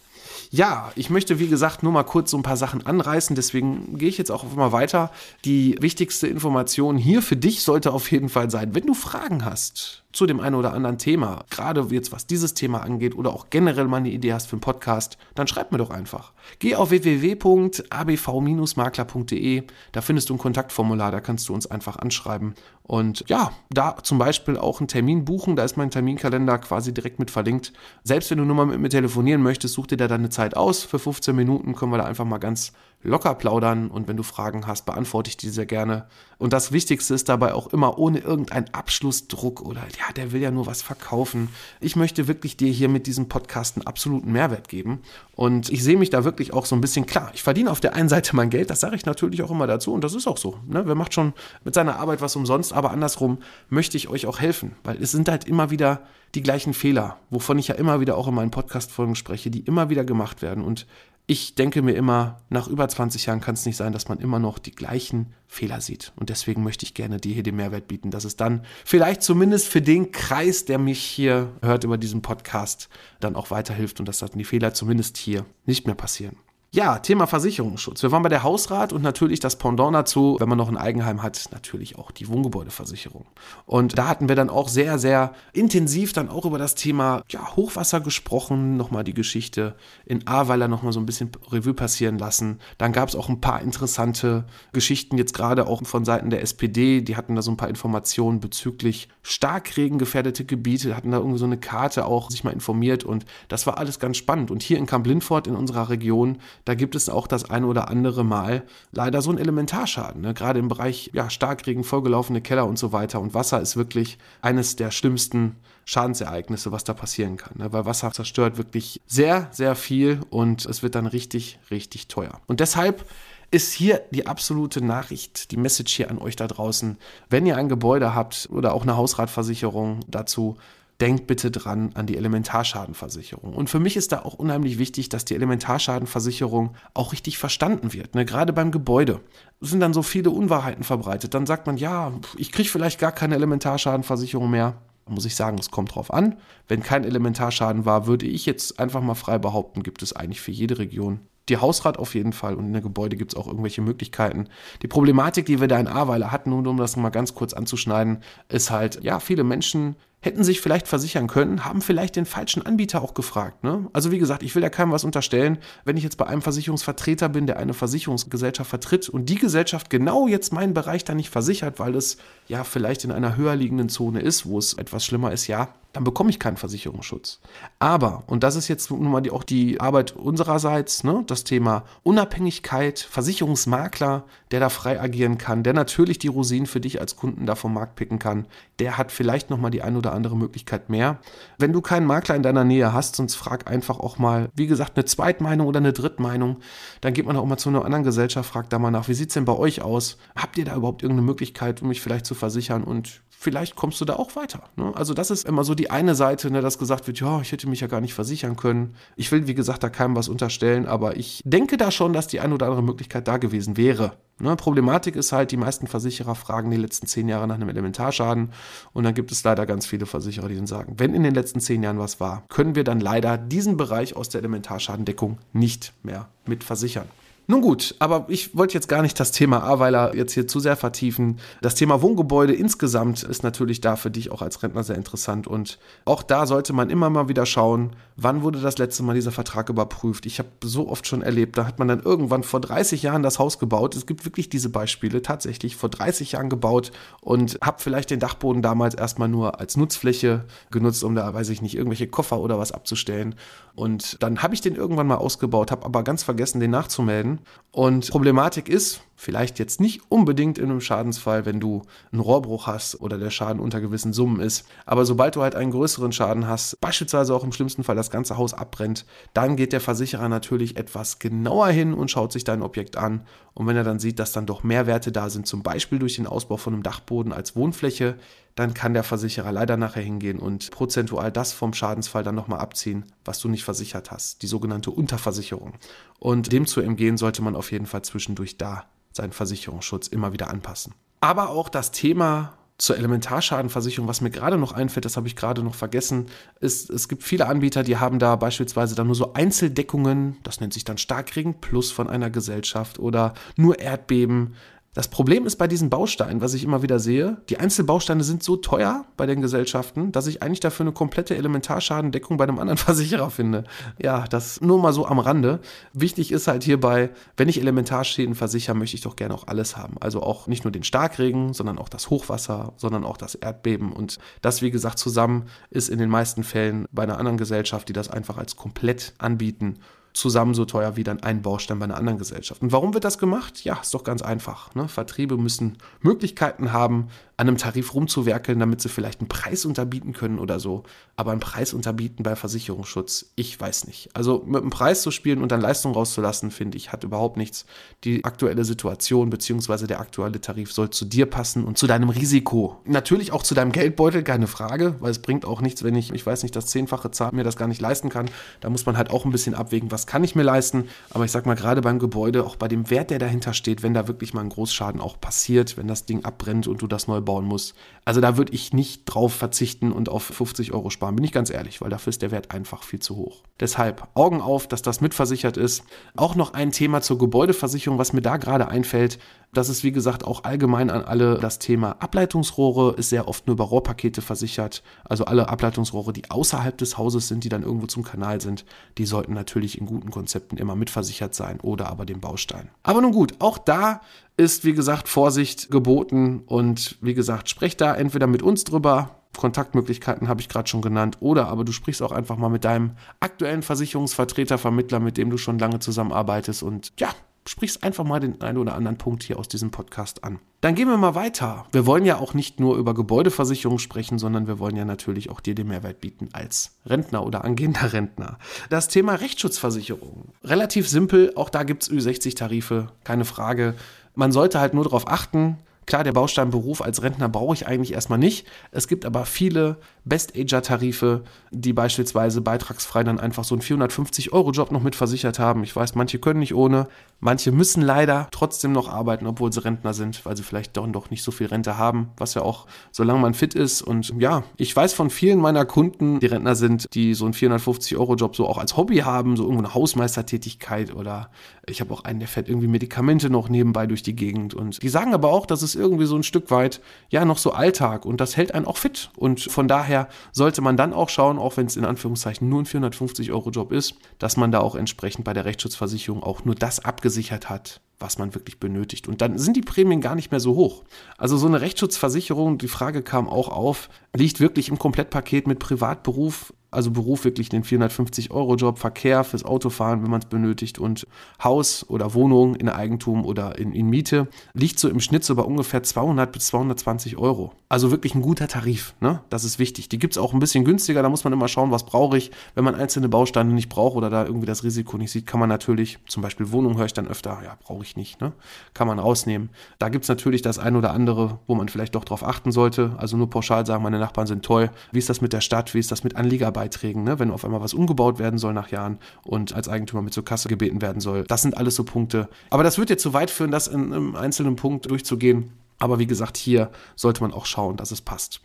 Ja, 0.50 0.92
ich 0.96 1.10
möchte 1.10 1.40
wie 1.40 1.48
gesagt 1.48 1.84
nur 1.84 1.92
mal 1.92 2.04
kurz 2.04 2.32
so 2.32 2.38
ein 2.38 2.44
paar 2.44 2.58
Sachen 2.58 2.86
anreißen, 2.86 3.36
deswegen 3.36 3.98
gehe 3.98 4.10
ich 4.10 4.18
jetzt 4.18 4.32
auch 4.32 4.44
mal 4.56 4.72
weiter. 4.72 5.12
Die 5.46 5.76
wichtigste 5.80 6.28
Information 6.28 6.98
hier 6.98 7.22
für 7.22 7.36
dich 7.36 7.64
sollte 7.64 7.92
auf 7.92 8.12
jeden 8.12 8.30
Fall 8.30 8.50
sein, 8.50 8.74
wenn 8.76 8.86
du 8.86 8.94
Fragen 8.94 9.46
hast 9.46 10.04
zu 10.18 10.26
dem 10.26 10.40
einen 10.40 10.56
oder 10.56 10.74
anderen 10.74 10.98
Thema, 10.98 11.46
gerade 11.52 11.86
jetzt 11.92 12.12
was 12.12 12.26
dieses 12.26 12.56
Thema 12.56 12.82
angeht 12.82 13.16
oder 13.16 13.32
auch 13.32 13.52
generell 13.52 13.86
mal 13.86 13.98
eine 13.98 14.10
Idee 14.10 14.34
hast 14.34 14.48
für 14.48 14.54
einen 14.54 14.62
Podcast, 14.62 15.20
dann 15.36 15.46
schreib 15.46 15.72
mir 15.72 15.78
doch 15.78 15.92
einfach. 15.92 16.34
Geh 16.58 16.74
auf 16.74 16.90
www.abv-makler.de, 16.90 19.64
da 19.92 20.02
findest 20.02 20.30
du 20.30 20.34
ein 20.34 20.40
Kontaktformular, 20.40 21.12
da 21.12 21.20
kannst 21.20 21.48
du 21.48 21.54
uns 21.54 21.68
einfach 21.68 21.98
anschreiben 21.98 22.56
und 22.88 23.26
ja, 23.28 23.52
da 23.70 23.98
zum 24.02 24.18
Beispiel 24.18 24.58
auch 24.58 24.80
einen 24.80 24.88
Termin 24.88 25.26
buchen, 25.26 25.58
da 25.58 25.66
ist 25.66 25.76
mein 25.76 25.92
Terminkalender 25.92 26.58
quasi 26.58 26.94
direkt 26.94 27.20
mit 27.20 27.30
verlinkt. 27.30 27.74
Selbst 28.04 28.32
wenn 28.32 28.38
du 28.38 28.46
nur 28.46 28.56
mal 28.56 28.66
mit 28.66 28.80
mir 28.80 28.90
telefonieren 28.90 29.44
möchtest, 29.44 29.74
such 29.74 29.88
dir 29.88 29.98
da 29.98 30.08
deine 30.08 30.30
Zeit 30.30 30.56
aus. 30.56 30.84
Für 30.84 30.98
15 30.98 31.36
Minuten 31.36 31.76
können 31.76 31.92
wir 31.92 31.98
da 31.98 32.06
einfach 32.06 32.24
mal 32.24 32.38
ganz 32.38 32.72
locker 33.04 33.36
plaudern 33.36 33.90
und 33.90 34.08
wenn 34.08 34.18
du 34.18 34.24
Fragen 34.24 34.66
hast, 34.66 34.86
beantworte 34.86 35.30
ich 35.30 35.38
die 35.38 35.50
sehr 35.50 35.66
gerne. 35.66 36.08
Und 36.40 36.54
das 36.54 36.72
Wichtigste 36.72 37.14
ist 37.14 37.30
dabei 37.30 37.54
auch 37.54 37.68
immer 37.68 37.98
ohne 37.98 38.20
irgendeinen 38.20 38.72
Abschlussdruck 38.74 39.62
oder 39.62 39.82
ja, 39.82 40.14
der 40.16 40.32
will 40.32 40.42
ja 40.42 40.52
nur 40.52 40.66
was 40.66 40.82
verkaufen. 40.82 41.50
Ich 41.80 41.96
möchte 41.96 42.28
wirklich 42.28 42.58
dir 42.58 42.72
hier 42.72 42.90
mit 42.90 43.08
diesem 43.08 43.28
Podcast 43.28 43.78
einen 43.78 43.88
absoluten 43.88 44.32
Mehrwert 44.32 44.68
geben 44.68 45.02
und 45.36 45.70
ich 45.70 45.84
sehe 45.84 45.98
mich 45.98 46.10
da 46.10 46.24
wirklich 46.24 46.54
auch 46.54 46.66
so 46.66 46.76
ein 46.76 46.82
bisschen 46.82 47.06
klar. 47.06 47.32
Ich 47.34 47.44
verdiene 47.44 47.72
auf 47.72 47.80
der 47.80 47.96
einen 47.96 48.10
Seite 48.10 48.36
mein 48.36 48.50
Geld, 48.50 48.70
das 48.70 48.80
sage 48.80 48.96
ich 48.96 49.06
natürlich 49.06 49.42
auch 49.44 49.52
immer 49.52 49.68
dazu 49.68 49.94
und 49.94 50.04
das 50.04 50.14
ist 50.14 50.28
auch 50.28 50.38
so. 50.38 50.60
Ne? 50.68 50.84
Wer 50.86 50.96
macht 50.96 51.14
schon 51.14 51.34
mit 51.64 51.74
seiner 51.74 51.98
Arbeit 51.98 52.22
was 52.22 52.36
umsonst, 52.36 52.74
aber 52.74 52.92
andersrum 52.92 53.38
möchte 53.70 53.98
ich 53.98 54.10
euch 54.10 54.26
auch 54.26 54.40
helfen, 54.40 54.74
weil 54.84 55.02
es 55.02 55.12
sind 55.12 55.30
halt 55.30 55.46
immer 55.46 55.70
wieder 55.70 56.02
die 56.36 56.44
gleichen 56.44 56.74
Fehler, 56.74 57.18
wovon 57.30 57.58
ich 57.58 57.70
ja 57.70 57.76
immer 57.76 58.00
wieder 58.00 58.18
auch 58.18 58.28
in 58.28 58.36
meinen 58.36 58.52
Podcast-Folgen 58.52 59.16
spreche, 59.16 59.50
die 59.50 59.62
immer 59.62 59.90
wieder 59.90 60.04
gemacht 60.04 60.42
werden 60.42 60.64
und 60.64 60.86
ich 61.30 61.56
denke 61.56 61.82
mir 61.82 61.92
immer, 61.92 62.42
nach 62.50 62.70
über 62.70 62.88
20 62.88 63.26
Jahren 63.26 63.42
kann 63.42 63.56
es 63.56 63.66
nicht 63.66 63.76
sein, 63.76 63.92
dass 63.92 64.08
man 64.08 64.20
immer 64.20 64.40
noch 64.40 64.60
die 64.60 64.72
gleichen 64.72 65.34
Fehler 65.46 65.82
sieht. 65.82 66.14
Und 66.16 66.30
deswegen 66.30 66.64
möchte 66.64 66.86
ich 66.86 66.94
gerne 66.94 67.20
dir 67.20 67.34
hier 67.34 67.44
den 67.44 67.58
Mehrwert 67.58 67.90
bieten, 67.90 68.12
dass 68.12 68.24
es 68.24 68.38
dann 68.38 68.64
vielleicht 68.86 69.22
zumindest 69.22 69.68
für 69.68 69.82
den 69.82 70.14
Kreis, 70.14 70.64
der 70.64 70.78
mich 70.78 71.02
hier 71.04 71.52
hört 71.62 71.84
über 71.84 71.98
diesen 71.98 72.22
Podcast, 72.22 72.88
dann 73.20 73.36
auch 73.36 73.52
weiterhilft 73.52 74.00
und 74.00 74.08
dass 74.08 74.20
dann 74.20 74.32
die 74.36 74.46
Fehler 74.46 74.74
zumindest 74.74 75.18
hier 75.18 75.46
nicht 75.66 75.86
mehr 75.86 75.96
passieren. 75.96 76.38
Ja, 76.78 77.00
Thema 77.00 77.26
Versicherungsschutz. 77.26 78.04
Wir 78.04 78.12
waren 78.12 78.22
bei 78.22 78.30
der 78.30 78.44
Hausrat 78.44 78.94
und 78.94 79.02
natürlich 79.02 79.40
das 79.40 79.56
Pendant 79.56 79.96
dazu, 79.96 80.38
wenn 80.40 80.48
man 80.48 80.60
noch 80.60 80.70
ein 80.70 80.78
Eigenheim 80.78 81.24
hat, 81.24 81.50
natürlich 81.52 81.98
auch 81.98 82.12
die 82.12 82.28
Wohngebäudeversicherung. 82.28 83.26
Und 83.66 83.98
da 83.98 84.08
hatten 84.08 84.30
wir 84.30 84.36
dann 84.36 84.52
auch 84.52 84.70
sehr, 84.70 85.00
sehr 85.00 85.34
intensiv 85.54 86.14
dann 86.14 86.30
auch 86.30 86.46
über 86.46 86.60
das 86.60 86.76
Thema 86.76 87.24
ja, 87.32 87.56
Hochwasser 87.56 88.00
gesprochen, 88.00 88.78
nochmal 88.78 89.04
die 89.04 89.16
Geschichte 89.16 89.76
in 90.06 90.28
Ahrweiler 90.28 90.68
nochmal 90.68 90.94
so 90.94 91.00
ein 91.00 91.08
bisschen 91.08 91.32
Revue 91.50 91.74
passieren 91.74 92.20
lassen. 92.20 92.60
Dann 92.78 92.92
gab 92.92 93.10
es 93.10 93.16
auch 93.16 93.28
ein 93.28 93.42
paar 93.42 93.64
interessante 93.64 94.46
Geschichten, 94.72 95.18
jetzt 95.18 95.34
gerade 95.34 95.66
auch 95.66 95.84
von 95.84 96.06
Seiten 96.06 96.30
der 96.30 96.44
SPD, 96.44 97.02
die 97.02 97.16
hatten 97.16 97.34
da 97.34 97.42
so 97.42 97.50
ein 97.50 97.58
paar 97.58 97.70
Informationen 97.70 98.40
bezüglich 98.40 99.10
starkregengefährdete 99.28 100.46
Gebiete, 100.46 100.96
hatten 100.96 101.12
da 101.12 101.18
irgendwie 101.18 101.38
so 101.38 101.46
eine 101.46 101.58
Karte 101.58 102.06
auch 102.06 102.32
sich 102.32 102.44
mal 102.44 102.54
informiert 102.54 103.04
und 103.04 103.26
das 103.50 103.68
war 103.68 103.78
alles 103.78 104.00
ganz 104.00 104.18
spannend. 104.18 104.52
Und 104.52 104.64
hier 104.64 104.78
in 104.78 104.86
Kamp-Lindfort 104.86 105.48
in 105.48 105.56
unserer 105.56 105.90
Region 105.90 106.38
da 106.66 106.76
gibt 106.76 106.96
es 106.96 107.10
auch 107.10 107.28
das 107.28 107.50
ein 107.50 107.64
oder 107.64 107.90
andere 107.90 108.24
Mal 108.24 108.64
leider 108.92 109.22
so 109.22 109.30
einen 109.30 109.40
Elementarschaden. 109.40 110.22
Ne? 110.22 110.34
Gerade 110.34 110.60
im 110.60 110.68
Bereich 110.68 111.12
ja, 111.14 111.30
Starkregen, 111.30 111.84
vollgelaufene 111.84 112.42
Keller 112.42 112.66
und 112.66 112.78
so 112.78 112.92
weiter. 112.92 113.20
Und 113.20 113.34
Wasser 113.34 113.62
ist 113.62 113.78
wirklich 113.78 114.18
eines 114.42 114.76
der 114.76 114.92
schlimmsten 114.92 115.56
Schadensereignisse, 115.86 116.72
was 116.72 116.84
da 116.84 116.94
passieren 116.94 117.38
kann. 117.38 117.54
Ne? 117.58 117.72
Weil 117.72 117.86
Wasser 117.86 118.12
zerstört 118.12 118.58
wirklich 118.58 119.02
sehr, 119.08 119.48
sehr 119.52 119.76
viel 119.76 120.22
und 120.30 120.66
es 120.66 120.84
wird 120.84 120.96
dann 120.96 121.06
richtig, 121.06 121.60
richtig 121.72 122.08
teuer. 122.08 122.42
Und 122.48 122.60
deshalb 122.60 123.06
ist 123.52 123.74
hier 123.74 124.02
die 124.12 124.28
absolute 124.28 124.84
Nachricht, 124.84 125.52
die 125.52 125.58
Message 125.58 125.94
hier 125.94 126.12
an 126.12 126.20
euch 126.20 126.36
da 126.36 126.48
draußen. 126.48 126.98
Wenn 127.30 127.46
ihr 127.46 127.58
ein 127.58 127.70
Gebäude 127.70 128.14
habt 128.14 128.50
oder 128.52 128.74
auch 128.74 128.84
eine 128.84 128.98
Hausratversicherung 128.98 130.02
dazu, 130.08 130.58
denkt 131.00 131.28
bitte 131.28 131.52
dran 131.52 131.92
an 131.94 132.08
die 132.08 132.18
Elementarschadenversicherung. 132.18 133.54
Und 133.54 133.70
für 133.70 133.80
mich 133.80 133.96
ist 133.96 134.12
da 134.12 134.24
auch 134.24 134.34
unheimlich 134.34 134.80
wichtig, 134.80 135.10
dass 135.10 135.26
die 135.26 135.36
Elementarschadenversicherung 135.36 136.76
auch 136.94 137.12
richtig 137.12 137.38
verstanden 137.38 137.94
wird. 137.94 138.16
Ne? 138.16 138.26
Gerade 138.26 138.52
beim 138.52 138.72
Gebäude 138.72 139.22
sind 139.62 139.80
dann 139.80 139.94
so 139.94 140.02
viele 140.02 140.32
Unwahrheiten 140.32 140.84
verbreitet. 140.84 141.34
Dann 141.34 141.46
sagt 141.46 141.68
man, 141.68 141.78
ja, 141.78 142.12
ich 142.36 142.52
kriege 142.52 142.70
vielleicht 142.70 143.00
gar 143.00 143.12
keine 143.12 143.36
Elementarschadenversicherung 143.36 144.50
mehr. 144.50 144.76
Muss 145.08 145.26
ich 145.26 145.36
sagen, 145.36 145.58
es 145.60 145.72
kommt 145.72 145.96
drauf 145.96 146.12
an. 146.12 146.36
Wenn 146.68 146.84
kein 146.84 147.06
Elementarschaden 147.06 147.86
war, 147.86 148.08
würde 148.08 148.26
ich 148.26 148.46
jetzt 148.46 148.80
einfach 148.80 149.02
mal 149.02 149.16
frei 149.16 149.38
behaupten, 149.38 149.84
gibt 149.84 150.02
es 150.02 150.14
eigentlich 150.14 150.42
für 150.42 150.52
jede 150.52 150.80
Region 150.80 151.22
die 151.50 151.58
Hausrat 151.58 151.98
auf 151.98 152.16
jeden 152.16 152.34
Fall 152.34 152.56
und 152.56 152.66
in 152.66 152.74
der 152.74 152.82
Gebäude 152.82 153.16
gibt 153.16 153.34
es 153.34 153.38
auch 153.38 153.48
irgendwelche 153.48 153.82
Möglichkeiten. 153.82 154.48
Die 154.82 154.88
Problematik, 154.88 155.46
die 155.46 155.60
wir 155.62 155.68
da 155.68 155.80
in 155.80 155.88
Ahrweiler 155.88 156.32
hatten, 156.32 156.50
nur 156.50 156.66
um 156.68 156.78
das 156.78 156.96
mal 156.98 157.10
ganz 157.10 157.34
kurz 157.34 157.54
anzuschneiden, 157.54 158.20
ist 158.50 158.72
halt, 158.72 159.04
ja, 159.04 159.20
viele 159.20 159.44
Menschen 159.44 159.96
hätten 160.20 160.44
sich 160.44 160.62
vielleicht 160.62 160.88
versichern 160.88 161.28
können, 161.28 161.64
haben 161.64 161.82
vielleicht 161.82 162.16
den 162.16 162.26
falschen 162.26 162.66
Anbieter 162.66 163.02
auch 163.04 163.14
gefragt. 163.14 163.64
Ne? 163.64 163.88
Also 163.94 164.12
wie 164.12 164.18
gesagt, 164.18 164.42
ich 164.42 164.56
will 164.56 164.64
ja 164.64 164.70
keinem 164.70 164.92
was 164.92 165.04
unterstellen, 165.04 165.60
wenn 165.86 165.96
ich 165.96 166.04
jetzt 166.04 166.18
bei 166.18 166.26
einem 166.26 166.42
Versicherungsvertreter 166.42 167.30
bin, 167.30 167.46
der 167.46 167.58
eine 167.58 167.74
Versicherungsgesellschaft 167.74 168.70
vertritt 168.70 169.10
und 169.10 169.30
die 169.30 169.36
Gesellschaft 169.36 169.90
genau 169.90 170.28
jetzt 170.28 170.52
meinen 170.52 170.74
Bereich 170.74 171.04
da 171.04 171.14
nicht 171.14 171.30
versichert, 171.30 171.80
weil 171.80 171.96
es 171.96 172.18
ja 172.48 172.64
vielleicht 172.64 173.04
in 173.04 173.12
einer 173.12 173.38
höher 173.38 173.56
liegenden 173.56 173.90
Zone 173.90 174.20
ist, 174.20 174.48
wo 174.48 174.58
es 174.58 174.74
etwas 174.74 175.06
schlimmer 175.06 175.32
ist, 175.32 175.48
ja, 175.48 175.70
dann 175.94 176.04
bekomme 176.04 176.30
ich 176.30 176.40
keinen 176.40 176.58
Versicherungsschutz. 176.58 177.40
Aber, 177.80 178.24
und 178.28 178.44
das 178.44 178.56
ist 178.56 178.68
jetzt 178.68 178.92
nun 178.92 179.10
mal 179.10 179.22
die, 179.22 179.32
auch 179.32 179.44
die 179.44 179.80
Arbeit 179.80 180.16
unsererseits, 180.16 181.04
ne, 181.04 181.24
das 181.26 181.44
Thema 181.44 181.86
Unabhängigkeit, 182.04 183.00
Versicherungsmakler, 183.00 184.26
der 184.52 184.60
da 184.60 184.70
frei 184.70 185.02
agieren 185.02 185.38
kann, 185.38 185.64
der 185.64 185.74
natürlich 185.74 186.20
die 186.20 186.28
Rosinen 186.28 186.68
für 186.68 186.80
dich 186.80 187.02
als 187.02 187.16
Kunden 187.16 187.46
da 187.46 187.56
vom 187.56 187.74
Markt 187.74 187.96
picken 187.96 188.20
kann, 188.20 188.46
der 188.80 188.98
hat 188.98 189.12
vielleicht 189.12 189.50
nochmal 189.50 189.72
die 189.72 189.82
ein 189.82 189.98
oder 189.98 190.14
andere 190.14 190.38
Möglichkeit 190.38 190.90
mehr. 190.90 191.18
Wenn 191.58 191.74
du 191.74 191.82
keinen 191.82 192.06
Makler 192.06 192.36
in 192.36 192.44
deiner 192.44 192.64
Nähe 192.64 192.94
hast, 192.94 193.16
sonst 193.16 193.36
frag 193.36 193.70
einfach 193.70 194.00
auch 194.00 194.20
mal, 194.20 194.50
wie 194.54 194.68
gesagt, 194.68 194.98
eine 194.98 195.06
Zweitmeinung 195.06 195.68
oder 195.68 195.80
eine 195.80 195.94
Drittmeinung. 195.94 196.58
Dann 197.02 197.14
geht 197.14 197.26
man 197.26 197.38
auch 197.38 197.46
mal 197.46 197.58
zu 197.58 197.70
einer 197.70 197.84
anderen 197.84 198.04
Gesellschaft, 198.04 198.50
fragt 198.50 198.72
da 198.72 198.80
mal 198.80 198.92
nach, 198.92 199.08
wie 199.08 199.14
sieht 199.14 199.30
es 199.30 199.34
denn 199.34 199.46
bei 199.46 199.56
euch 199.56 199.82
aus? 199.82 200.18
Habt 200.36 200.58
ihr 200.58 200.66
da 200.66 200.76
überhaupt 200.76 201.02
irgendeine 201.02 201.26
Möglichkeit, 201.26 201.82
um 201.82 201.88
mich 201.88 202.02
vielleicht 202.02 202.26
zu 202.26 202.36
versichern? 202.36 202.84
Und 202.84 203.22
vielleicht 203.40 203.76
kommst 203.76 204.02
du 204.02 204.06
da 204.06 204.16
auch 204.16 204.36
weiter. 204.36 204.64
Ne? 204.76 204.92
Also 204.96 205.14
das 205.14 205.30
ist 205.30 205.48
immer 205.48 205.64
so 205.64 205.76
die 205.76 205.92
eine 205.92 206.16
Seite, 206.16 206.50
ne, 206.50 206.62
dass 206.62 206.80
gesagt 206.80 207.06
wird, 207.06 207.20
ja, 207.20 207.40
ich 207.40 207.52
hätte 207.52 207.70
mich 207.70 207.82
ja 207.82 207.88
gar 207.88 208.02
nicht 208.02 208.16
versichern 208.16 208.56
können. 208.56 208.96
Ich 209.16 209.32
will, 209.32 209.46
wie 209.46 209.54
gesagt, 209.54 209.84
da 209.84 209.90
keinem 209.90 210.16
was 210.16 210.28
unterstellen, 210.28 210.88
aber 210.88 211.18
ich 211.18 211.42
denke 211.46 211.78
da 211.78 211.92
schon, 211.92 212.14
dass 212.14 212.28
die 212.28 212.40
eine 212.40 212.56
oder 212.56 212.66
andere 212.66 212.84
Möglichkeit 212.84 213.28
da 213.28 213.38
gewesen 213.38 213.78
wäre. 213.78 214.14
Ne? 214.40 214.56
Problematik 214.56 215.16
ist 215.16 215.32
halt, 215.32 215.52
die 215.52 215.58
meisten 215.58 215.86
Versicherer 215.86 216.34
fragen 216.34 216.72
die 216.72 216.78
letzten 216.78 217.06
zehn 217.06 217.30
Jahre 217.30 217.48
nach 217.48 217.56
einem 217.56 217.70
Elementarschaden 217.70 218.52
und 218.94 219.04
dann 219.04 219.14
gibt 219.14 219.32
es 219.32 219.44
leider 219.44 219.68
ganz 219.68 219.86
viele 219.86 220.08
Versicherer, 220.08 220.48
die 220.48 220.56
dann 220.56 220.68
sagen, 220.68 220.96
wenn 220.98 221.14
in 221.14 221.24
den 221.24 221.36
letzten 221.36 221.60
zehn 221.60 221.84
Jahren 221.84 222.00
was 222.00 222.20
war, 222.20 222.44
können 222.50 222.76
wir 222.76 222.84
dann 222.84 223.00
leider 223.00 223.38
diesen 223.38 223.78
Bereich 223.78 224.16
aus 224.16 224.30
der 224.30 224.40
Elementarschadendeckung 224.40 225.38
nicht 225.54 225.94
mehr 226.02 226.28
mit 226.48 226.64
versichern. 226.64 227.08
Nun 227.50 227.62
gut, 227.62 227.96
aber 228.00 228.26
ich 228.28 228.58
wollte 228.58 228.74
jetzt 228.74 228.90
gar 228.90 229.02
nicht 229.02 229.18
das 229.22 229.32
Thema 229.32 229.64
Aweiler 229.64 230.14
jetzt 230.14 230.34
hier 230.34 230.48
zu 230.48 230.60
sehr 230.60 230.76
vertiefen. 230.76 231.40
Das 231.62 231.76
Thema 231.76 232.02
Wohngebäude 232.02 232.54
insgesamt 232.54 233.24
ist 233.24 233.42
natürlich 233.42 233.80
da 233.80 233.96
für 233.96 234.12
dich 234.12 234.32
auch 234.32 234.42
als 234.42 234.62
Rentner 234.64 234.84
sehr 234.84 234.98
interessant 234.98 235.48
und 235.48 235.80
auch 236.04 236.24
da 236.24 236.46
sollte 236.46 236.74
man 236.74 236.90
immer 236.90 237.10
mal 237.10 237.30
wieder 237.30 237.46
schauen, 237.46 237.96
wann 238.18 238.42
wurde 238.42 238.60
das 238.60 238.80
letzte 238.80 239.04
Mal 239.04 239.14
dieser 239.14 239.32
Vertrag 239.32 239.70
überprüft. 239.70 240.26
Ich 240.26 240.40
habe 240.40 240.50
so 240.64 240.90
oft 240.90 241.06
schon 241.06 241.22
erlebt, 241.22 241.58
da 241.58 241.68
hat 241.68 241.78
man 241.78 241.88
dann 241.88 242.02
irgendwann 242.02 242.44
vor 242.44 242.60
30 242.60 243.04
Jahren 243.04 243.22
das 243.22 243.38
Haus 243.38 243.60
gebaut. 243.60 243.96
Es 243.96 244.08
gibt 244.08 244.26
wirklich 244.26 244.50
diese 244.50 244.70
Beispiele, 244.70 245.22
tatsächlich 245.22 245.76
vor 245.76 245.90
30 245.90 246.34
Jahren 246.34 246.50
gebaut 246.50 246.92
und 247.22 247.60
habe 247.62 247.78
vielleicht 247.80 248.10
den 248.10 248.20
Dachboden 248.20 248.64
damals 248.64 248.96
erstmal 248.96 249.30
nur 249.30 249.60
als 249.60 249.78
Nutzfläche 249.78 250.46
genutzt, 250.72 251.04
um 251.04 251.14
da, 251.14 251.32
weiß 251.32 251.50
ich 251.50 251.62
nicht, 251.62 251.76
irgendwelche 251.76 252.08
Koffer 252.08 252.40
oder 252.40 252.58
was 252.58 252.72
abzustellen. 252.72 253.36
Und 253.76 254.22
dann 254.24 254.42
habe 254.42 254.56
ich 254.56 254.62
den 254.62 254.76
irgendwann 254.76 255.08
mal 255.08 255.16
ausgebaut, 255.16 255.70
habe 255.70 255.86
aber 255.86 256.04
ganz 256.04 256.24
vergessen, 256.24 256.60
den 256.60 256.72
nachzumelden. 256.72 257.40
Und 257.72 258.10
Problematik 258.10 258.68
ist, 258.68 259.02
vielleicht 259.18 259.58
jetzt 259.58 259.82
nicht 259.82 260.02
unbedingt 260.10 260.60
in 260.60 260.70
einem 260.70 260.80
Schadensfall, 260.80 261.46
wenn 261.46 261.60
du 261.60 261.82
einen 262.12 262.22
Rohrbruch 262.22 262.68
hast 262.68 263.02
oder 263.02 263.18
der 263.18 263.32
Schaden 263.32 263.60
unter 263.60 263.82
gewissen 263.82 264.14
Summen 264.14 264.40
ist. 264.40 264.66
Aber 264.86 265.06
sobald 265.06 265.36
du 265.36 265.42
halt 265.42 265.56
einen 265.56 265.72
größeren 265.72 266.12
Schaden 266.12 266.48
hast, 266.48 266.80
beispielsweise 266.80 267.34
auch 267.34 267.44
im 267.44 267.52
schlimmsten 267.52 267.84
Fall 267.84 267.96
das 267.96 268.12
ganze 268.12 268.38
Haus 268.38 268.54
abbrennt, 268.54 269.06
dann 269.34 269.56
geht 269.56 269.74
der 269.74 269.82
Versicherer 269.82 270.30
natürlich 270.30 270.78
etwas 270.78 271.18
genauer 271.18 271.68
hin 271.70 271.96
und 271.96 272.12
schaut 272.12 272.32
sich 272.32 272.44
dein 272.44 272.62
Objekt 272.62 272.96
an. 272.96 273.26
Und 273.56 273.66
wenn 273.66 273.76
er 273.76 273.84
dann 273.84 274.00
sieht, 274.00 274.20
dass 274.20 274.34
dann 274.34 274.46
doch 274.46 274.64
Mehrwerte 274.64 275.12
da 275.12 275.32
sind, 275.32 275.48
zum 275.48 275.64
Beispiel 275.64 275.98
durch 275.98 276.16
den 276.16 276.28
Ausbau 276.28 276.58
von 276.58 276.74
einem 276.74 276.84
Dachboden 276.84 277.34
als 277.34 277.56
Wohnfläche, 277.56 278.18
dann 278.58 278.74
kann 278.74 278.96
der 278.96 279.04
Versicherer 279.04 279.52
leider 279.52 279.78
nachher 279.78 280.02
hingehen 280.02 280.40
und 280.40 280.72
prozentual 280.72 281.32
das 281.32 281.54
vom 281.54 281.74
Schadensfall 281.74 282.24
dann 282.24 282.34
nochmal 282.34 282.60
abziehen, 282.60 283.06
was 283.24 283.40
du 283.40 283.50
nicht 283.50 283.64
versichert 283.64 284.10
hast. 284.10 284.42
Die 284.42 284.48
sogenannte 284.48 284.90
Unterversicherung. 284.90 285.74
Und 286.18 286.52
dem 286.52 286.66
zu 286.66 286.82
entgehen 286.82 287.18
sollte 287.18 287.44
man 287.44 287.56
auf 287.56 287.72
jeden 287.72 287.86
Fall 287.86 288.02
zwischendurch 288.02 288.58
da 288.58 288.86
seinen 289.12 289.32
Versicherungsschutz 289.32 290.08
immer 290.08 290.34
wieder 290.34 290.50
anpassen. 290.50 290.96
Aber 291.22 291.50
auch 291.50 291.70
das 291.70 291.92
Thema 291.92 292.58
zur 292.80 292.98
Elementarschadenversicherung, 292.98 294.08
was 294.08 294.22
mir 294.22 294.30
gerade 294.30 294.58
noch 294.58 294.72
einfällt, 294.72 295.06
das 295.06 295.18
habe 295.18 295.28
ich 295.28 295.36
gerade 295.36 295.64
noch 295.64 295.76
vergessen, 295.76 296.28
ist, 296.60 296.90
es 296.90 297.08
gibt 297.08 297.24
viele 297.24 297.48
Anbieter, 297.48 297.84
die 297.84 297.98
haben 297.98 298.20
da 298.20 298.36
beispielsweise 298.36 298.96
dann 298.96 299.08
nur 299.08 299.16
so 299.16 299.34
Einzeldeckungen, 299.34 300.38
das 300.44 300.62
nennt 300.62 300.74
sich 300.74 300.84
dann 300.84 300.98
Starkregen 300.98 301.60
plus 301.60 301.92
von 301.92 302.08
einer 302.08 302.30
Gesellschaft 302.30 303.00
oder 303.00 303.34
nur 303.56 303.80
Erdbeben, 303.80 304.56
das 304.98 305.10
Problem 305.10 305.46
ist 305.46 305.58
bei 305.58 305.68
diesen 305.68 305.92
Bausteinen, 305.92 306.42
was 306.42 306.56
ich 306.56 306.64
immer 306.64 306.82
wieder 306.82 306.98
sehe, 306.98 307.38
die 307.50 307.60
Einzelbausteine 307.60 308.24
sind 308.24 308.42
so 308.42 308.56
teuer 308.56 309.06
bei 309.16 309.28
den 309.28 309.42
Gesellschaften, 309.42 310.12
dass 310.12 310.26
ich 310.26 310.42
eigentlich 310.42 310.60
dafür 310.60 310.86
eine 310.86 310.92
komplette 310.92 311.36
Elementarschadendeckung 311.36 312.38
bei 312.38 312.46
einem 312.46 312.58
anderen 312.58 312.78
Versicherer 312.80 313.30
finde. 313.30 313.66
Ja, 314.02 314.26
das 314.28 314.60
nur 314.60 314.80
mal 314.80 314.94
so 314.94 315.06
am 315.06 315.20
Rande. 315.20 315.60
Wichtig 315.94 316.32
ist 316.32 316.48
halt 316.48 316.64
hierbei, 316.64 317.12
wenn 317.36 317.48
ich 317.48 317.60
Elementarschäden 317.60 318.34
versichere, 318.34 318.76
möchte 318.76 318.96
ich 318.96 319.04
doch 319.04 319.16
gerne 319.16 319.36
auch 319.36 319.46
alles 319.46 319.78
haben. 319.78 319.98
Also 320.00 320.24
auch 320.24 320.48
nicht 320.48 320.64
nur 320.64 320.72
den 320.72 320.82
Starkregen, 320.84 321.54
sondern 321.54 321.78
auch 321.78 321.90
das 321.90 322.10
Hochwasser, 322.10 322.74
sondern 322.78 323.04
auch 323.06 323.18
das 323.18 323.36
Erdbeben. 323.36 323.94
Und 323.94 324.18
das, 324.42 324.64
wie 324.64 324.72
gesagt, 324.72 324.98
zusammen 324.98 325.44
ist 325.70 325.90
in 325.90 326.00
den 326.00 326.10
meisten 326.10 326.42
Fällen 326.42 326.88
bei 326.92 327.04
einer 327.04 327.20
anderen 327.20 327.38
Gesellschaft, 327.38 327.88
die 327.88 327.94
das 327.94 328.10
einfach 328.10 328.40
als 328.40 328.56
komplett 328.56 329.14
anbieten, 329.20 329.78
zusammen 330.18 330.56
so 330.56 330.66
teuer 330.66 330.96
wie 330.96 331.04
dann 331.04 331.22
ein 331.22 331.42
Baustein 331.44 331.80
bei 331.80 331.86
einer 331.86 331.96
anderen 331.96 332.18
Gesellschaft. 332.18 332.62
Und 332.62 332.72
warum 332.72 332.94
wird 332.94 333.04
das 333.04 333.20
gemacht? 333.20 333.64
Ja, 333.64 333.80
ist 333.82 333.94
doch 333.94 334.04
ganz 334.04 334.22
einfach. 334.22 334.74
Ne? 334.74 334.88
Vertriebe 334.88 335.38
müssen 335.38 335.78
Möglichkeiten 336.02 336.74
haben, 336.74 337.10
an 337.40 337.48
einem 337.48 337.58
Tarif 337.58 337.94
rumzuwerkeln, 337.94 338.60
damit 338.60 338.82
sie 338.82 338.90
vielleicht 338.90 339.20
einen 339.20 339.28
Preis 339.28 339.64
unterbieten 339.64 340.14
können 340.14 340.40
oder 340.40 340.60
so. 340.60 340.84
Aber 341.16 341.32
einen 341.32 341.40
Preis 341.40 341.72
unterbieten 341.72 342.24
bei 342.24 342.36
Versicherungsschutz, 342.36 343.28
ich 343.36 343.60
weiß 343.60 343.86
nicht. 343.86 344.10
Also 344.16 344.44
mit 344.48 344.62
einem 344.62 344.72
Preis 344.72 345.04
zu 345.04 345.12
spielen 345.12 345.44
und 345.44 345.52
dann 345.52 345.62
Leistung 345.62 345.94
rauszulassen, 345.94 346.50
finde 346.50 346.78
ich, 346.78 346.92
hat 346.92 347.04
überhaupt 347.04 347.38
nichts. 347.38 347.68
Die 348.04 348.26
aktuelle 348.26 348.66
Situation 348.66 349.30
bzw. 349.30 349.86
der 349.86 350.00
aktuelle 350.00 350.42
Tarif 350.42 350.74
soll 350.74 350.90
zu 350.90 351.06
dir 351.06 351.28
passen 351.28 351.64
und 351.64 351.78
zu 351.78 351.86
deinem 351.86 352.10
Risiko. 352.10 352.82
Natürlich 352.86 353.32
auch 353.32 353.44
zu 353.44 353.54
deinem 353.54 353.72
Geldbeutel, 353.72 354.24
keine 354.24 354.48
Frage, 354.48 354.96
weil 355.00 355.12
es 355.12 355.20
bringt 355.20 355.46
auch 355.46 355.62
nichts, 355.62 355.84
wenn 355.84 355.96
ich, 355.96 356.12
ich 356.12 356.26
weiß 356.26 356.42
nicht, 356.42 356.56
das 356.56 356.66
Zehnfache 356.66 357.12
zahle, 357.12 357.36
mir 357.36 357.44
das 357.44 357.56
gar 357.56 357.68
nicht 357.68 357.82
leisten 357.82 358.10
kann. 358.10 358.32
Da 358.62 358.72
muss 358.72 358.88
man 358.88 358.98
halt 358.98 359.12
auch 359.12 359.26
ein 359.26 359.32
bisschen 359.32 359.54
abwägen, 359.54 359.92
was 359.92 360.07
kann 360.08 360.24
ich 360.24 360.36
mir 360.36 360.44
leisten. 360.44 360.90
Aber 361.12 361.26
ich 361.26 361.32
sag 361.32 361.46
mal, 361.46 361.56
gerade 361.56 361.82
beim 361.82 362.00
Gebäude, 362.00 362.46
auch 362.46 362.56
bei 362.56 362.68
dem 362.68 362.90
Wert, 362.90 363.12
der 363.12 363.20
dahinter 363.20 363.54
steht, 363.54 363.84
wenn 363.84 363.94
da 363.94 364.08
wirklich 364.08 364.34
mal 364.34 364.42
ein 364.42 364.50
Großschaden 364.50 365.00
auch 365.00 365.20
passiert, 365.20 365.78
wenn 365.78 365.88
das 365.88 366.06
Ding 366.06 366.26
abbrennt 366.26 366.68
und 366.68 366.82
du 366.82 366.88
das 366.88 367.08
neu 367.08 367.22
bauen 367.22 367.46
musst. 367.46 367.76
Also 368.06 368.22
da 368.22 368.38
würde 368.38 368.54
ich 368.54 368.74
nicht 368.74 369.06
drauf 369.06 369.34
verzichten 369.34 369.92
und 369.92 370.10
auf 370.10 370.24
50 370.24 370.74
Euro 370.74 370.90
sparen, 370.90 371.16
bin 371.16 371.26
ich 371.26 371.32
ganz 371.32 371.50
ehrlich, 371.50 371.82
weil 371.82 371.90
dafür 371.90 372.10
ist 372.10 372.22
der 372.22 372.32
Wert 372.32 372.52
einfach 372.52 372.84
viel 372.84 373.00
zu 373.00 373.18
hoch. 373.18 373.44
Deshalb 373.60 374.08
Augen 374.14 374.42
auf, 374.42 374.68
dass 374.68 374.82
das 374.82 375.02
mitversichert 375.02 375.58
ist. 375.58 375.84
Auch 376.16 376.36
noch 376.36 376.54
ein 376.54 376.72
Thema 376.72 377.02
zur 377.02 377.18
Gebäudeversicherung, 377.18 378.00
was 378.00 378.14
mir 378.14 378.22
da 378.22 378.38
gerade 378.38 378.70
einfällt. 378.70 379.20
Das 379.54 379.70
ist 379.70 379.84
wie 379.84 379.92
gesagt 379.92 380.26
auch 380.26 380.44
allgemein 380.44 380.90
an 380.90 381.04
alle 381.04 381.40
das 381.40 381.58
Thema 381.58 381.96
Ableitungsrohre 382.00 382.96
ist 382.96 383.10
sehr 383.10 383.28
oft 383.28 383.48
nur 383.48 383.54
über 383.54 383.64
Rohrpakete 383.64 384.22
versichert. 384.22 384.84
Also 385.06 385.26
alle 385.26 385.50
Ableitungsrohre, 385.50 386.14
die 386.14 386.30
außerhalb 386.30 386.78
des 386.78 386.98
Hauses 386.98 387.28
sind, 387.28 387.44
die 387.44 387.50
dann 387.50 387.64
irgendwo 387.64 387.88
zum 387.88 388.04
Kanal 388.04 388.42
sind, 388.42 388.66
die 388.98 389.06
sollten 389.06 389.34
natürlich 389.34 389.80
in 389.80 389.86
guten 389.86 390.12
Konzepten 390.12 390.58
immer 390.58 390.76
mitversichert 390.76 391.34
sein 391.34 391.60
oder 391.62 391.88
aber 391.88 392.06
den 392.06 392.20
Baustein. 392.20 392.70
Aber 392.84 393.02
nun 393.02 393.14
gut, 393.14 393.36
auch 393.40 393.58
da 393.58 394.02
ist 394.36 394.66
wie 394.66 394.74
gesagt 394.74 395.08
Vorsicht 395.08 395.72
geboten 395.72 396.44
und 396.46 396.98
wie 397.02 397.14
gesagt, 397.14 397.50
sprecht 397.50 397.82
da 397.82 397.96
entweder 397.96 398.28
mit 398.28 398.44
uns 398.44 398.64
drüber, 398.66 399.18
Kontaktmöglichkeiten 399.38 400.28
habe 400.28 400.42
ich 400.42 400.50
gerade 400.50 400.68
schon 400.68 400.82
genannt. 400.82 401.18
Oder 401.20 401.48
aber 401.48 401.64
du 401.64 401.72
sprichst 401.72 402.02
auch 402.02 402.12
einfach 402.12 402.38
mal 402.38 402.50
mit 402.50 402.66
deinem 402.66 402.92
aktuellen 403.20 403.62
Versicherungsvertreter, 403.62 404.58
Vermittler, 404.58 405.00
mit 405.00 405.18
dem 405.18 405.30
du 405.30 405.38
schon 405.38 405.60
lange 405.60 405.80
zusammenarbeitest 405.80 406.64
und 406.64 406.94
ja, 407.00 407.10
sprichst 407.48 407.84
einfach 407.84 408.04
mal 408.04 408.20
den 408.20 408.42
einen 408.42 408.58
oder 408.58 408.76
anderen 408.76 408.98
Punkt 408.98 409.24
hier 409.24 409.40
aus 409.40 409.48
diesem 409.48 409.72
Podcast 409.72 410.24
an. 410.24 410.40
Dann 410.62 410.76
gehen 410.76 410.88
wir 410.88 410.98
mal 410.98 411.16
weiter. 411.16 411.66
Wir 411.72 411.86
wollen 411.86 412.06
ja 412.06 412.18
auch 412.18 412.34
nicht 412.34 412.60
nur 412.60 412.78
über 412.78 412.94
Gebäudeversicherung 412.94 413.80
sprechen, 413.80 414.20
sondern 414.20 414.48
wir 414.48 414.60
wollen 414.60 414.76
ja 414.76 414.86
natürlich 414.86 415.30
auch 415.30 415.40
dir 415.40 415.56
den 415.56 415.68
Mehrwert 415.68 416.02
bieten 416.02 416.30
als 416.34 416.78
Rentner 416.86 417.26
oder 417.26 417.44
angehender 417.44 417.94
Rentner. 417.94 418.38
Das 418.70 418.88
Thema 418.88 419.16
Rechtsschutzversicherung. 419.16 420.30
Relativ 420.44 420.88
simpel, 420.88 421.32
auch 421.36 421.50
da 421.50 421.64
gibt 421.64 421.84
es 421.84 421.92
Ü60-Tarife, 421.92 422.88
keine 423.04 423.26
Frage. 423.26 423.76
Man 424.16 424.32
sollte 424.32 424.60
halt 424.60 424.74
nur 424.74 424.84
darauf 424.84 425.08
achten, 425.08 425.58
Klar, 425.88 426.04
der 426.04 426.12
Bausteinberuf 426.12 426.82
als 426.82 427.02
Rentner 427.02 427.30
brauche 427.30 427.54
ich 427.54 427.66
eigentlich 427.66 427.94
erstmal 427.94 428.20
nicht. 428.20 428.46
Es 428.72 428.90
gibt 428.90 429.06
aber 429.06 429.26
viele 429.26 429.78
Best-Ager-Tarife, 430.04 431.24
die 431.52 431.72
beispielsweise 431.72 432.42
beitragsfrei 432.42 433.06
dann 433.06 433.22
einfach 433.22 433.46
so 433.46 433.56
einen 433.56 433.62
450-Euro-Job 433.62 434.74
noch 434.74 434.84
mit 434.84 434.98
versichert 434.98 435.40
haben. 435.40 435.64
Ich 435.64 435.74
weiß, 435.74 435.96
manche 435.96 436.20
können 436.20 436.42
nicht 436.42 436.54
ohne. 436.54 436.90
Manche 437.20 437.52
müssen 437.52 437.82
leider 437.82 438.28
trotzdem 438.30 438.74
noch 438.74 438.88
arbeiten, 438.90 439.26
obwohl 439.26 439.52
sie 439.52 439.64
Rentner 439.64 439.94
sind, 439.94 440.24
weil 440.26 440.38
sie 440.38 440.44
vielleicht 440.44 440.78
doch, 440.78 440.88
doch 440.88 441.10
nicht 441.10 441.24
so 441.24 441.32
viel 441.32 441.48
Rente 441.48 441.78
haben, 441.78 442.10
was 442.18 442.36
ja 442.36 442.44
auch, 442.44 442.68
solange 442.92 443.20
man 443.20 443.34
fit 443.34 443.56
ist. 443.56 443.82
Und 443.82 444.14
ja, 444.20 444.44
ich 444.58 444.76
weiß 444.76 444.94
von 444.94 445.10
vielen 445.10 445.40
meiner 445.40 445.66
Kunden, 445.66 446.20
die 446.20 446.28
Rentner 446.28 446.56
sind, 446.56 446.94
die 446.94 447.16
so 447.16 447.26
einen 447.26 447.34
450-Euro-Job 447.34 448.36
so 448.36 448.48
auch 448.48 448.60
als 448.60 448.78
Hobby 448.78 448.98
haben, 448.98 449.36
so 449.36 449.44
irgendwo 449.44 449.64
eine 449.64 449.74
Hausmeistertätigkeit 449.74 450.94
oder 450.94 451.32
ich 451.66 451.82
habe 451.82 451.94
auch 451.94 452.04
einen, 452.04 452.20
der 452.20 452.28
fährt 452.28 452.48
irgendwie 452.48 452.68
Medikamente 452.68 453.30
noch 453.30 453.50
nebenbei 453.50 453.88
durch 453.88 454.04
die 454.04 454.16
Gegend. 454.16 454.54
Und 454.54 454.82
die 454.84 454.90
sagen 454.90 455.14
aber 455.14 455.30
auch, 455.30 455.46
dass 455.46 455.64
es 455.64 455.76
irgendwie 455.76 456.06
so 456.06 456.16
ein 456.16 456.24
Stück 456.24 456.52
weit 456.52 456.82
ja 457.10 457.26
noch 457.26 457.38
so 457.40 457.52
Alltag 457.52 458.06
und 458.06 458.22
das 458.22 458.38
hält 458.38 458.54
einen 458.54 458.66
auch 458.66 458.78
fit. 458.78 459.10
Und 459.18 459.42
von 459.42 459.68
daher 459.68 460.08
sollte 460.32 460.62
man 460.62 460.78
dann 460.78 460.94
auch 460.94 461.10
schauen, 461.10 461.40
auch 461.40 461.58
wenn 461.58 461.66
es 461.66 461.76
in 461.76 461.86
Anführungszeichen 461.86 462.48
nur 462.48 462.62
ein 462.62 462.66
450 462.66 463.32
Euro 463.32 463.50
Job 463.50 463.72
ist, 463.72 463.96
dass 464.20 464.38
man 464.38 464.52
da 464.52 464.60
auch 464.60 464.76
entsprechend 464.76 465.26
bei 465.26 465.34
der 465.34 465.46
Rechtsschutzversicherung 465.46 466.24
auch 466.24 466.46
nur 466.46 466.56
das 466.56 466.86
abgesichert 467.08 467.50
hat, 467.50 467.80
was 468.00 468.18
man 468.18 468.36
wirklich 468.36 468.60
benötigt. 468.60 469.08
Und 469.08 469.22
dann 469.22 469.38
sind 469.38 469.56
die 469.56 469.62
Prämien 469.62 470.02
gar 470.02 470.14
nicht 470.14 470.30
mehr 470.32 470.42
so 470.42 470.56
hoch. 470.56 470.84
Also 471.18 471.38
so 471.38 471.48
eine 471.48 471.62
Rechtsschutzversicherung, 471.62 472.58
die 472.58 472.68
Frage 472.68 473.02
kam 473.02 473.30
auch 473.30 473.48
auf, 473.48 473.90
liegt 474.14 474.42
wirklich 474.42 474.68
im 474.68 474.78
Komplettpaket 474.78 475.48
mit 475.48 475.60
Privatberuf 475.60 476.54
also 476.70 476.92
Beruf 476.92 477.24
wirklich 477.24 477.50
den 477.50 477.64
450-Euro-Job, 477.64 478.78
Verkehr 478.78 479.24
fürs 479.24 479.46
Autofahren, 479.46 480.04
wenn 480.04 480.12
man 480.12 480.22
es 480.22 480.28
benötigt 480.28 480.80
und 480.80 481.08
Haus 481.42 481.86
oder 481.90 482.14
Wohnung 482.14 482.56
in 482.56 482.70
Eigentum 482.70 483.26
oder 483.26 483.58
in, 483.58 483.72
in, 483.72 483.90
Miete, 483.90 484.28
liegt 484.54 484.78
so 484.80 484.90
im 484.90 485.00
Schnitt 485.00 485.24
so 485.24 485.36
bei 485.36 485.44
ungefähr 485.44 485.84
200 485.84 486.32
bis 486.32 486.48
220 486.48 487.18
Euro. 487.18 487.54
Also 487.70 487.92
wirklich 487.92 488.16
ein 488.16 488.22
guter 488.22 488.48
Tarif, 488.48 488.94
ne? 489.02 489.22
das 489.30 489.44
ist 489.44 489.60
wichtig. 489.60 489.90
Die 489.90 490.00
gibt 490.00 490.14
es 490.14 490.18
auch 490.18 490.34
ein 490.34 490.40
bisschen 490.40 490.64
günstiger, 490.64 491.02
da 491.02 491.10
muss 491.10 491.24
man 491.24 491.34
immer 491.34 491.48
schauen, 491.48 491.72
was 491.72 491.86
brauche 491.86 492.18
ich. 492.18 492.32
Wenn 492.56 492.64
man 492.64 492.76
einzelne 492.76 493.10
Bausteine 493.10 493.54
nicht 493.54 493.70
braucht 493.70 493.96
oder 493.96 494.10
da 494.10 494.26
irgendwie 494.26 494.46
das 494.46 494.64
Risiko 494.64 494.98
nicht 494.98 495.12
sieht, 495.12 495.28
kann 495.28 495.40
man 495.40 495.50
natürlich, 495.50 496.00
zum 496.08 496.24
Beispiel 496.24 496.52
Wohnung 496.52 496.78
höre 496.78 496.86
ich 496.86 496.94
dann 496.94 497.08
öfter, 497.08 497.40
ja, 497.44 497.58
brauche 497.62 497.84
ich 497.84 497.98
nicht, 497.98 498.22
ne? 498.22 498.32
kann 498.74 498.88
man 498.88 499.00
rausnehmen. 499.00 499.50
Da 499.80 499.90
gibt 499.90 500.06
es 500.06 500.10
natürlich 500.10 500.42
das 500.42 500.60
ein 500.60 500.76
oder 500.76 500.92
andere, 500.92 501.40
wo 501.48 501.56
man 501.56 501.68
vielleicht 501.68 501.96
doch 501.96 502.06
drauf 502.06 502.24
achten 502.24 502.52
sollte. 502.52 502.96
Also 502.98 503.18
nur 503.18 503.30
pauschal 503.30 503.66
sagen, 503.66 503.84
meine 503.84 504.00
Nachbarn 504.00 504.28
sind 504.28 504.46
toll. 504.46 504.72
Wie 504.92 505.00
ist 505.00 505.10
das 505.10 505.22
mit 505.22 505.34
der 505.34 505.42
Stadt? 505.42 505.74
Wie 505.74 505.80
ist 505.80 505.92
das 505.92 506.04
mit 506.04 506.16
Anliegerbeiträgen? 506.16 506.58
Beiträgen, 506.58 507.04
ne? 507.04 507.20
wenn 507.20 507.32
auf 507.32 507.46
einmal 507.46 507.62
was 507.62 507.74
umgebaut 507.74 508.20
werden 508.20 508.40
soll 508.40 508.54
nach 508.54 508.70
Jahren 508.70 509.00
und 509.24 509.54
als 509.54 509.70
Eigentümer 509.70 510.02
mit 510.02 510.14
zur 510.14 510.26
Kasse 510.26 510.50
gebeten 510.50 510.82
werden 510.82 511.00
soll. 511.00 511.24
Das 511.24 511.42
sind 511.42 511.58
alles 511.58 511.76
so 511.76 511.84
Punkte. 511.84 512.30
Aber 512.50 512.64
das 512.64 512.78
wird 512.78 512.90
jetzt 512.90 513.04
zu 513.04 513.14
weit 513.14 513.30
führen, 513.30 513.52
das 513.52 513.68
in 513.68 513.94
einem 513.94 514.16
einzelnen 514.16 514.56
Punkt 514.56 514.90
durchzugehen. 514.90 515.52
Aber 515.80 516.00
wie 516.00 516.08
gesagt, 516.08 516.38
hier 516.38 516.72
sollte 516.96 517.22
man 517.22 517.34
auch 517.34 517.46
schauen, 517.46 517.78
dass 517.78 517.92
es 517.92 518.02
passt. 518.02 518.42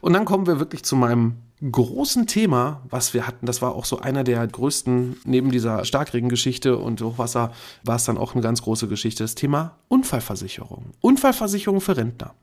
Und 0.00 0.12
dann 0.12 0.24
kommen 0.24 0.46
wir 0.46 0.58
wirklich 0.58 0.84
zu 0.84 0.96
meinem 0.96 1.36
großen 1.62 2.26
Thema, 2.26 2.82
was 2.90 3.14
wir 3.14 3.26
hatten. 3.26 3.46
Das 3.46 3.62
war 3.62 3.74
auch 3.74 3.86
so 3.86 3.98
einer 3.98 4.24
der 4.24 4.46
größten, 4.46 5.16
neben 5.24 5.50
dieser 5.50 5.84
Starkregengeschichte 5.84 6.76
und 6.76 7.00
Hochwasser, 7.00 7.52
war 7.82 7.96
es 7.96 8.04
dann 8.04 8.18
auch 8.18 8.34
eine 8.34 8.42
ganz 8.42 8.62
große 8.62 8.88
Geschichte, 8.88 9.24
das 9.24 9.34
Thema 9.34 9.76
Unfallversicherung. 9.88 10.92
Unfallversicherung 11.00 11.80
für 11.80 11.96
Rentner. 11.96 12.34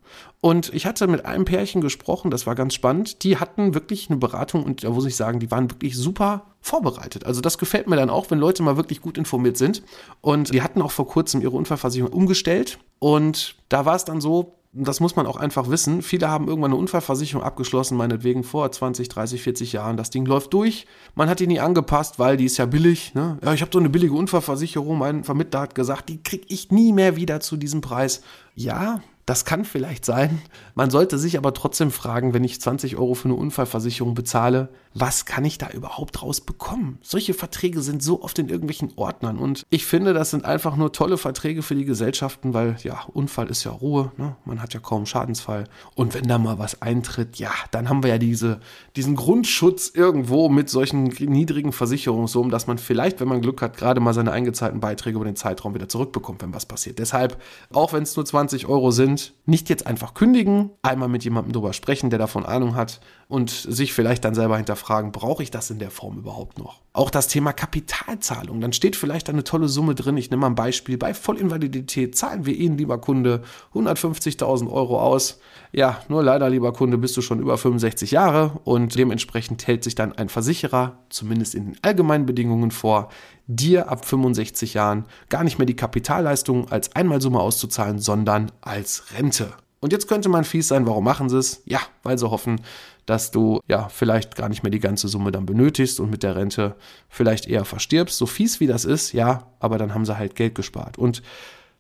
Und 0.42 0.74
ich 0.74 0.86
hatte 0.86 1.08
mit 1.08 1.26
einem 1.26 1.46
Pärchen 1.46 1.82
gesprochen, 1.82 2.32
das 2.32 2.48
war 2.48 2.56
ganz 2.56 2.74
spannend. 2.74 3.24
Die 3.24 3.38
hatten 3.38 3.76
wirklich 3.76 4.10
eine 4.10 4.18
Beratung 4.18 4.64
und 4.64 4.84
da 4.84 4.90
muss 4.90 5.06
ich 5.06 5.16
sagen, 5.16 5.40
die 5.40 5.52
waren 5.52 5.70
wirklich 5.70 5.96
super 5.96 6.46
vorbereitet. 6.62 7.26
Also 7.26 7.42
das 7.42 7.58
gefällt 7.58 7.88
mir 7.88 7.98
dann 7.98 8.10
auch, 8.10 8.32
wenn 8.32 8.40
Leute 8.40 8.64
mal 8.64 8.78
wirklich 8.78 9.02
gut 9.02 9.18
informiert 9.18 9.58
sind. 9.58 9.84
Und 10.22 10.54
die 10.54 10.62
hatten 10.64 10.82
auch 10.82 10.92
vor 10.92 11.08
kurzem 11.08 11.42
ihre 11.42 11.56
Unfallversicherung 11.56 12.12
umgestellt. 12.12 12.80
Und 13.00 13.56
da 13.70 13.86
war 13.86 13.96
es 13.96 14.06
dann 14.06 14.22
so, 14.22 14.56
das 14.74 15.00
muss 15.00 15.16
man 15.16 15.28
auch 15.28 15.38
einfach 15.38 15.70
wissen. 15.70 16.02
Viele 16.02 16.30
haben 16.30 16.48
irgendwann 16.48 16.72
eine 16.72 16.80
Unfallversicherung 16.80 17.44
abgeschlossen, 17.44 17.96
meinetwegen 17.96 18.44
vor 18.44 18.72
20, 18.72 19.08
30, 19.08 19.42
40 19.44 19.74
Jahren. 19.74 19.98
Das 19.98 20.10
Ding 20.10 20.26
läuft 20.26 20.52
durch. 20.54 20.88
Man 21.14 21.30
hat 21.30 21.40
die 21.40 21.48
nie 21.48 21.60
angepasst, 21.60 22.18
weil 22.18 22.38
die 22.38 22.46
ist 22.46 22.58
ja 22.58 22.66
billig. 22.66 23.14
Ne? 23.14 23.38
Ja, 23.44 23.54
ich 23.54 23.62
habe 23.62 23.72
so 23.72 23.78
eine 23.78 23.90
billige 23.90 24.14
Unfallversicherung. 24.14 24.98
Mein 24.98 25.24
Vermittler 25.24 25.62
hat 25.62 25.76
gesagt, 25.76 26.10
die 26.10 26.24
kriege 26.24 26.46
ich 26.50 26.72
nie 26.72 26.92
mehr 26.92 27.16
wieder 27.16 27.40
zu 27.40 27.56
diesem 27.56 27.82
Preis. 27.82 28.24
Ja, 28.56 29.02
das 29.26 29.46
kann 29.46 29.64
vielleicht 29.64 30.04
sein. 30.04 30.42
Man 30.76 30.90
sollte 30.90 31.18
sich 31.18 31.38
aber 31.38 31.54
trotzdem 31.54 31.92
fragen, 31.92 32.34
wenn 32.34 32.44
ich 32.44 32.60
20 32.60 32.98
Euro 32.98 33.14
für 33.14 33.26
eine 33.26 33.36
Unfallversicherung 33.36 34.16
bezahle, 34.16 34.70
was 34.94 35.26
kann 35.26 35.46
ich 35.46 35.58
da 35.58 35.70
überhaupt 35.70 36.22
rausbekommen? 36.22 37.00
Solche 37.02 37.34
Verträge 37.34 37.82
sind 37.82 38.04
so 38.04 38.22
oft 38.22 38.38
in 38.38 38.50
irgendwelchen 38.50 38.92
Ordnern 38.96 39.38
und 39.38 39.64
ich 39.70 39.86
finde, 39.86 40.14
das 40.14 40.30
sind 40.30 40.46
einfach 40.46 40.76
nur 40.76 40.92
tolle 40.92 41.18
Verträge 41.18 41.64
für 41.64 41.74
die 41.74 41.86
Gesellschaften, 41.86 42.54
weil 42.54 42.76
ja, 42.84 43.02
Unfall 43.14 43.48
ist 43.48 43.64
ja 43.64 43.72
Ruhe, 43.72 44.12
ne? 44.18 44.36
man 44.46 44.62
hat 44.62 44.74
ja 44.74 44.80
kaum 44.80 45.06
Schadensfall 45.06 45.66
und 45.96 46.14
wenn 46.14 46.28
da 46.28 46.38
mal 46.38 46.60
was 46.60 46.82
eintritt, 46.82 47.38
ja, 47.38 47.52
dann 47.72 47.90
haben 47.90 48.04
wir 48.04 48.12
ja 48.12 48.18
diese, 48.18 48.60
diesen 48.96 49.16
Grundschutz 49.16 49.92
irgendwo 49.94 50.50
mit 50.50 50.70
solchen 50.70 51.06
niedrigen 51.06 51.72
Versicherungssummen, 51.72 52.52
dass 52.52 52.68
man 52.68 52.78
vielleicht, 52.78 53.20
wenn 53.20 53.28
man 53.28 53.42
Glück 53.42 53.62
hat, 53.62 53.78
gerade 53.78 54.00
mal 54.00 54.14
seine 54.14 54.32
eingezahlten 54.32 54.80
Beiträge 54.80 55.16
über 55.16 55.26
den 55.26 55.36
Zeitraum 55.36 55.74
wieder 55.74 55.90
zurückbekommt, 55.90 56.42
wenn 56.44 56.54
was 56.54 56.66
passiert. 56.66 57.00
Deshalb, 57.00 57.42
auch 57.72 57.94
wenn 57.94 58.04
es 58.04 58.16
nur 58.16 58.26
20 58.26 58.68
Euro 58.68 58.92
sind, 58.92 59.13
nicht 59.46 59.70
jetzt 59.70 59.88
einfach 59.88 60.14
kündigen, 60.14 60.72
einmal 60.82 61.10
mit 61.10 61.24
jemandem 61.24 61.54
drüber 61.54 61.74
sprechen, 61.74 62.10
der 62.10 62.20
davon 62.20 62.46
Ahnung 62.46 62.76
hat 62.76 63.02
und 63.28 63.50
sich 63.50 63.94
vielleicht 63.94 64.24
dann 64.24 64.36
selber 64.36 64.58
hinterfragen, 64.58 65.12
brauche 65.12 65.44
ich 65.44 65.52
das 65.52 65.70
in 65.70 65.80
der 65.80 65.92
Form 65.92 66.18
überhaupt 66.18 66.60
noch? 66.60 66.82
Auch 66.94 67.10
das 67.10 67.28
Thema 67.28 67.52
Kapitalzahlung. 67.52 68.62
Dann 68.62 68.74
steht 68.74 68.96
vielleicht 68.96 69.30
eine 69.30 69.44
tolle 69.44 69.68
Summe 69.68 69.96
drin. 69.96 70.18
Ich 70.18 70.30
nehme 70.30 70.42
mal 70.42 70.48
ein 70.48 70.56
Beispiel. 70.56 70.98
Bei 70.98 71.14
Vollinvalidität 71.14 72.16
zahlen 72.16 72.46
wir 72.46 72.56
Ihnen, 72.56 72.78
lieber 72.78 73.00
Kunde, 73.00 73.42
150.000 73.74 74.72
Euro 74.72 75.02
aus. 75.02 75.40
Ja, 75.72 76.02
nur 76.08 76.22
leider, 76.22 76.50
lieber 76.50 76.72
Kunde, 76.72 77.00
bist 77.00 77.18
du 77.18 77.22
schon 77.22 77.40
über 77.40 77.58
65 77.58 78.12
Jahre 78.12 78.60
und 78.64 78.96
dementsprechend 78.96 79.66
hält 79.66 79.84
sich 79.84 79.96
dann 79.96 80.14
ein 80.14 80.30
Versicherer, 80.30 81.00
zumindest 81.10 81.56
in 81.56 81.66
den 81.66 81.78
allgemeinen 81.82 82.28
Bedingungen 82.28 82.70
vor, 82.70 83.10
dir 83.48 83.90
ab 83.90 84.06
65 84.06 84.74
Jahren 84.74 85.06
gar 85.30 85.44
nicht 85.44 85.58
mehr 85.58 85.66
die 85.66 85.76
Kapitalleistung 85.76 86.72
als 86.72 86.96
Einmalsumme 86.96 87.40
auszuzahlen, 87.40 88.00
sondern 88.00 88.52
als 88.62 89.12
Rente. 89.14 89.54
Und 89.80 89.92
jetzt 89.92 90.08
könnte 90.08 90.30
man 90.30 90.46
fies 90.46 90.70
sein, 90.70 90.88
warum 90.88 91.04
machen 91.04 91.28
sie 91.28 91.38
es? 91.38 91.62
Ja, 91.66 91.82
weil 92.04 92.18
sie 92.18 92.30
hoffen, 92.30 92.62
dass 93.06 93.32
du 93.32 93.60
ja 93.68 93.90
vielleicht 93.90 94.38
gar 94.38 94.48
nicht 94.48 94.64
mehr 94.64 94.70
die 94.70 94.80
ganze 94.80 95.10
Summe 95.10 95.32
dann 95.32 95.46
benötigst 95.46 96.00
und 96.00 96.10
mit 96.10 96.24
der 96.24 96.38
Rente 96.38 96.76
vielleicht 97.10 97.48
eher 97.48 97.66
verstirbst. 97.66 98.18
So 98.18 98.26
fies 98.26 98.62
wie 98.62 98.68
das 98.68 98.86
ist, 98.86 99.12
ja, 99.12 99.52
aber 99.60 99.78
dann 99.78 99.94
haben 99.94 100.06
sie 100.06 100.18
halt 100.18 100.36
Geld 100.36 100.56
gespart. 100.56 100.98
Und 100.98 101.22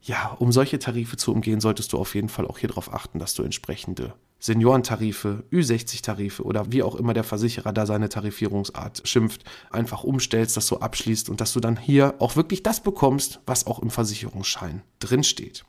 ja, 0.01 0.35
um 0.37 0.51
solche 0.51 0.79
Tarife 0.79 1.15
zu 1.15 1.31
umgehen, 1.31 1.61
solltest 1.61 1.93
du 1.93 1.97
auf 1.97 2.13
jeden 2.13 2.27
Fall 2.27 2.45
auch 2.45 2.57
hier 2.57 2.67
darauf 2.67 2.93
achten, 2.93 3.19
dass 3.19 3.35
du 3.35 3.43
entsprechende 3.43 4.13
Seniorentarife, 4.43 5.45
Ü60-Tarife 5.53 6.41
oder 6.41 6.69
wie 6.69 6.83
auch 6.83 6.95
immer 6.95 7.13
der 7.13 7.23
Versicherer 7.23 7.71
da 7.71 7.85
seine 7.85 8.09
Tarifierungsart 8.09 9.07
schimpft, 9.07 9.45
einfach 9.71 10.03
umstellst, 10.03 10.57
das 10.57 10.67
so 10.67 10.81
abschließt 10.81 11.29
und 11.29 11.39
dass 11.39 11.53
du 11.53 11.61
dann 11.61 11.77
hier 11.79 12.15
auch 12.19 12.35
wirklich 12.35 12.61
das 12.61 12.81
bekommst, 12.81 13.39
was 13.45 13.67
auch 13.67 13.79
im 13.79 13.89
Versicherungsschein 13.89 14.81
drinsteht. 14.99 15.63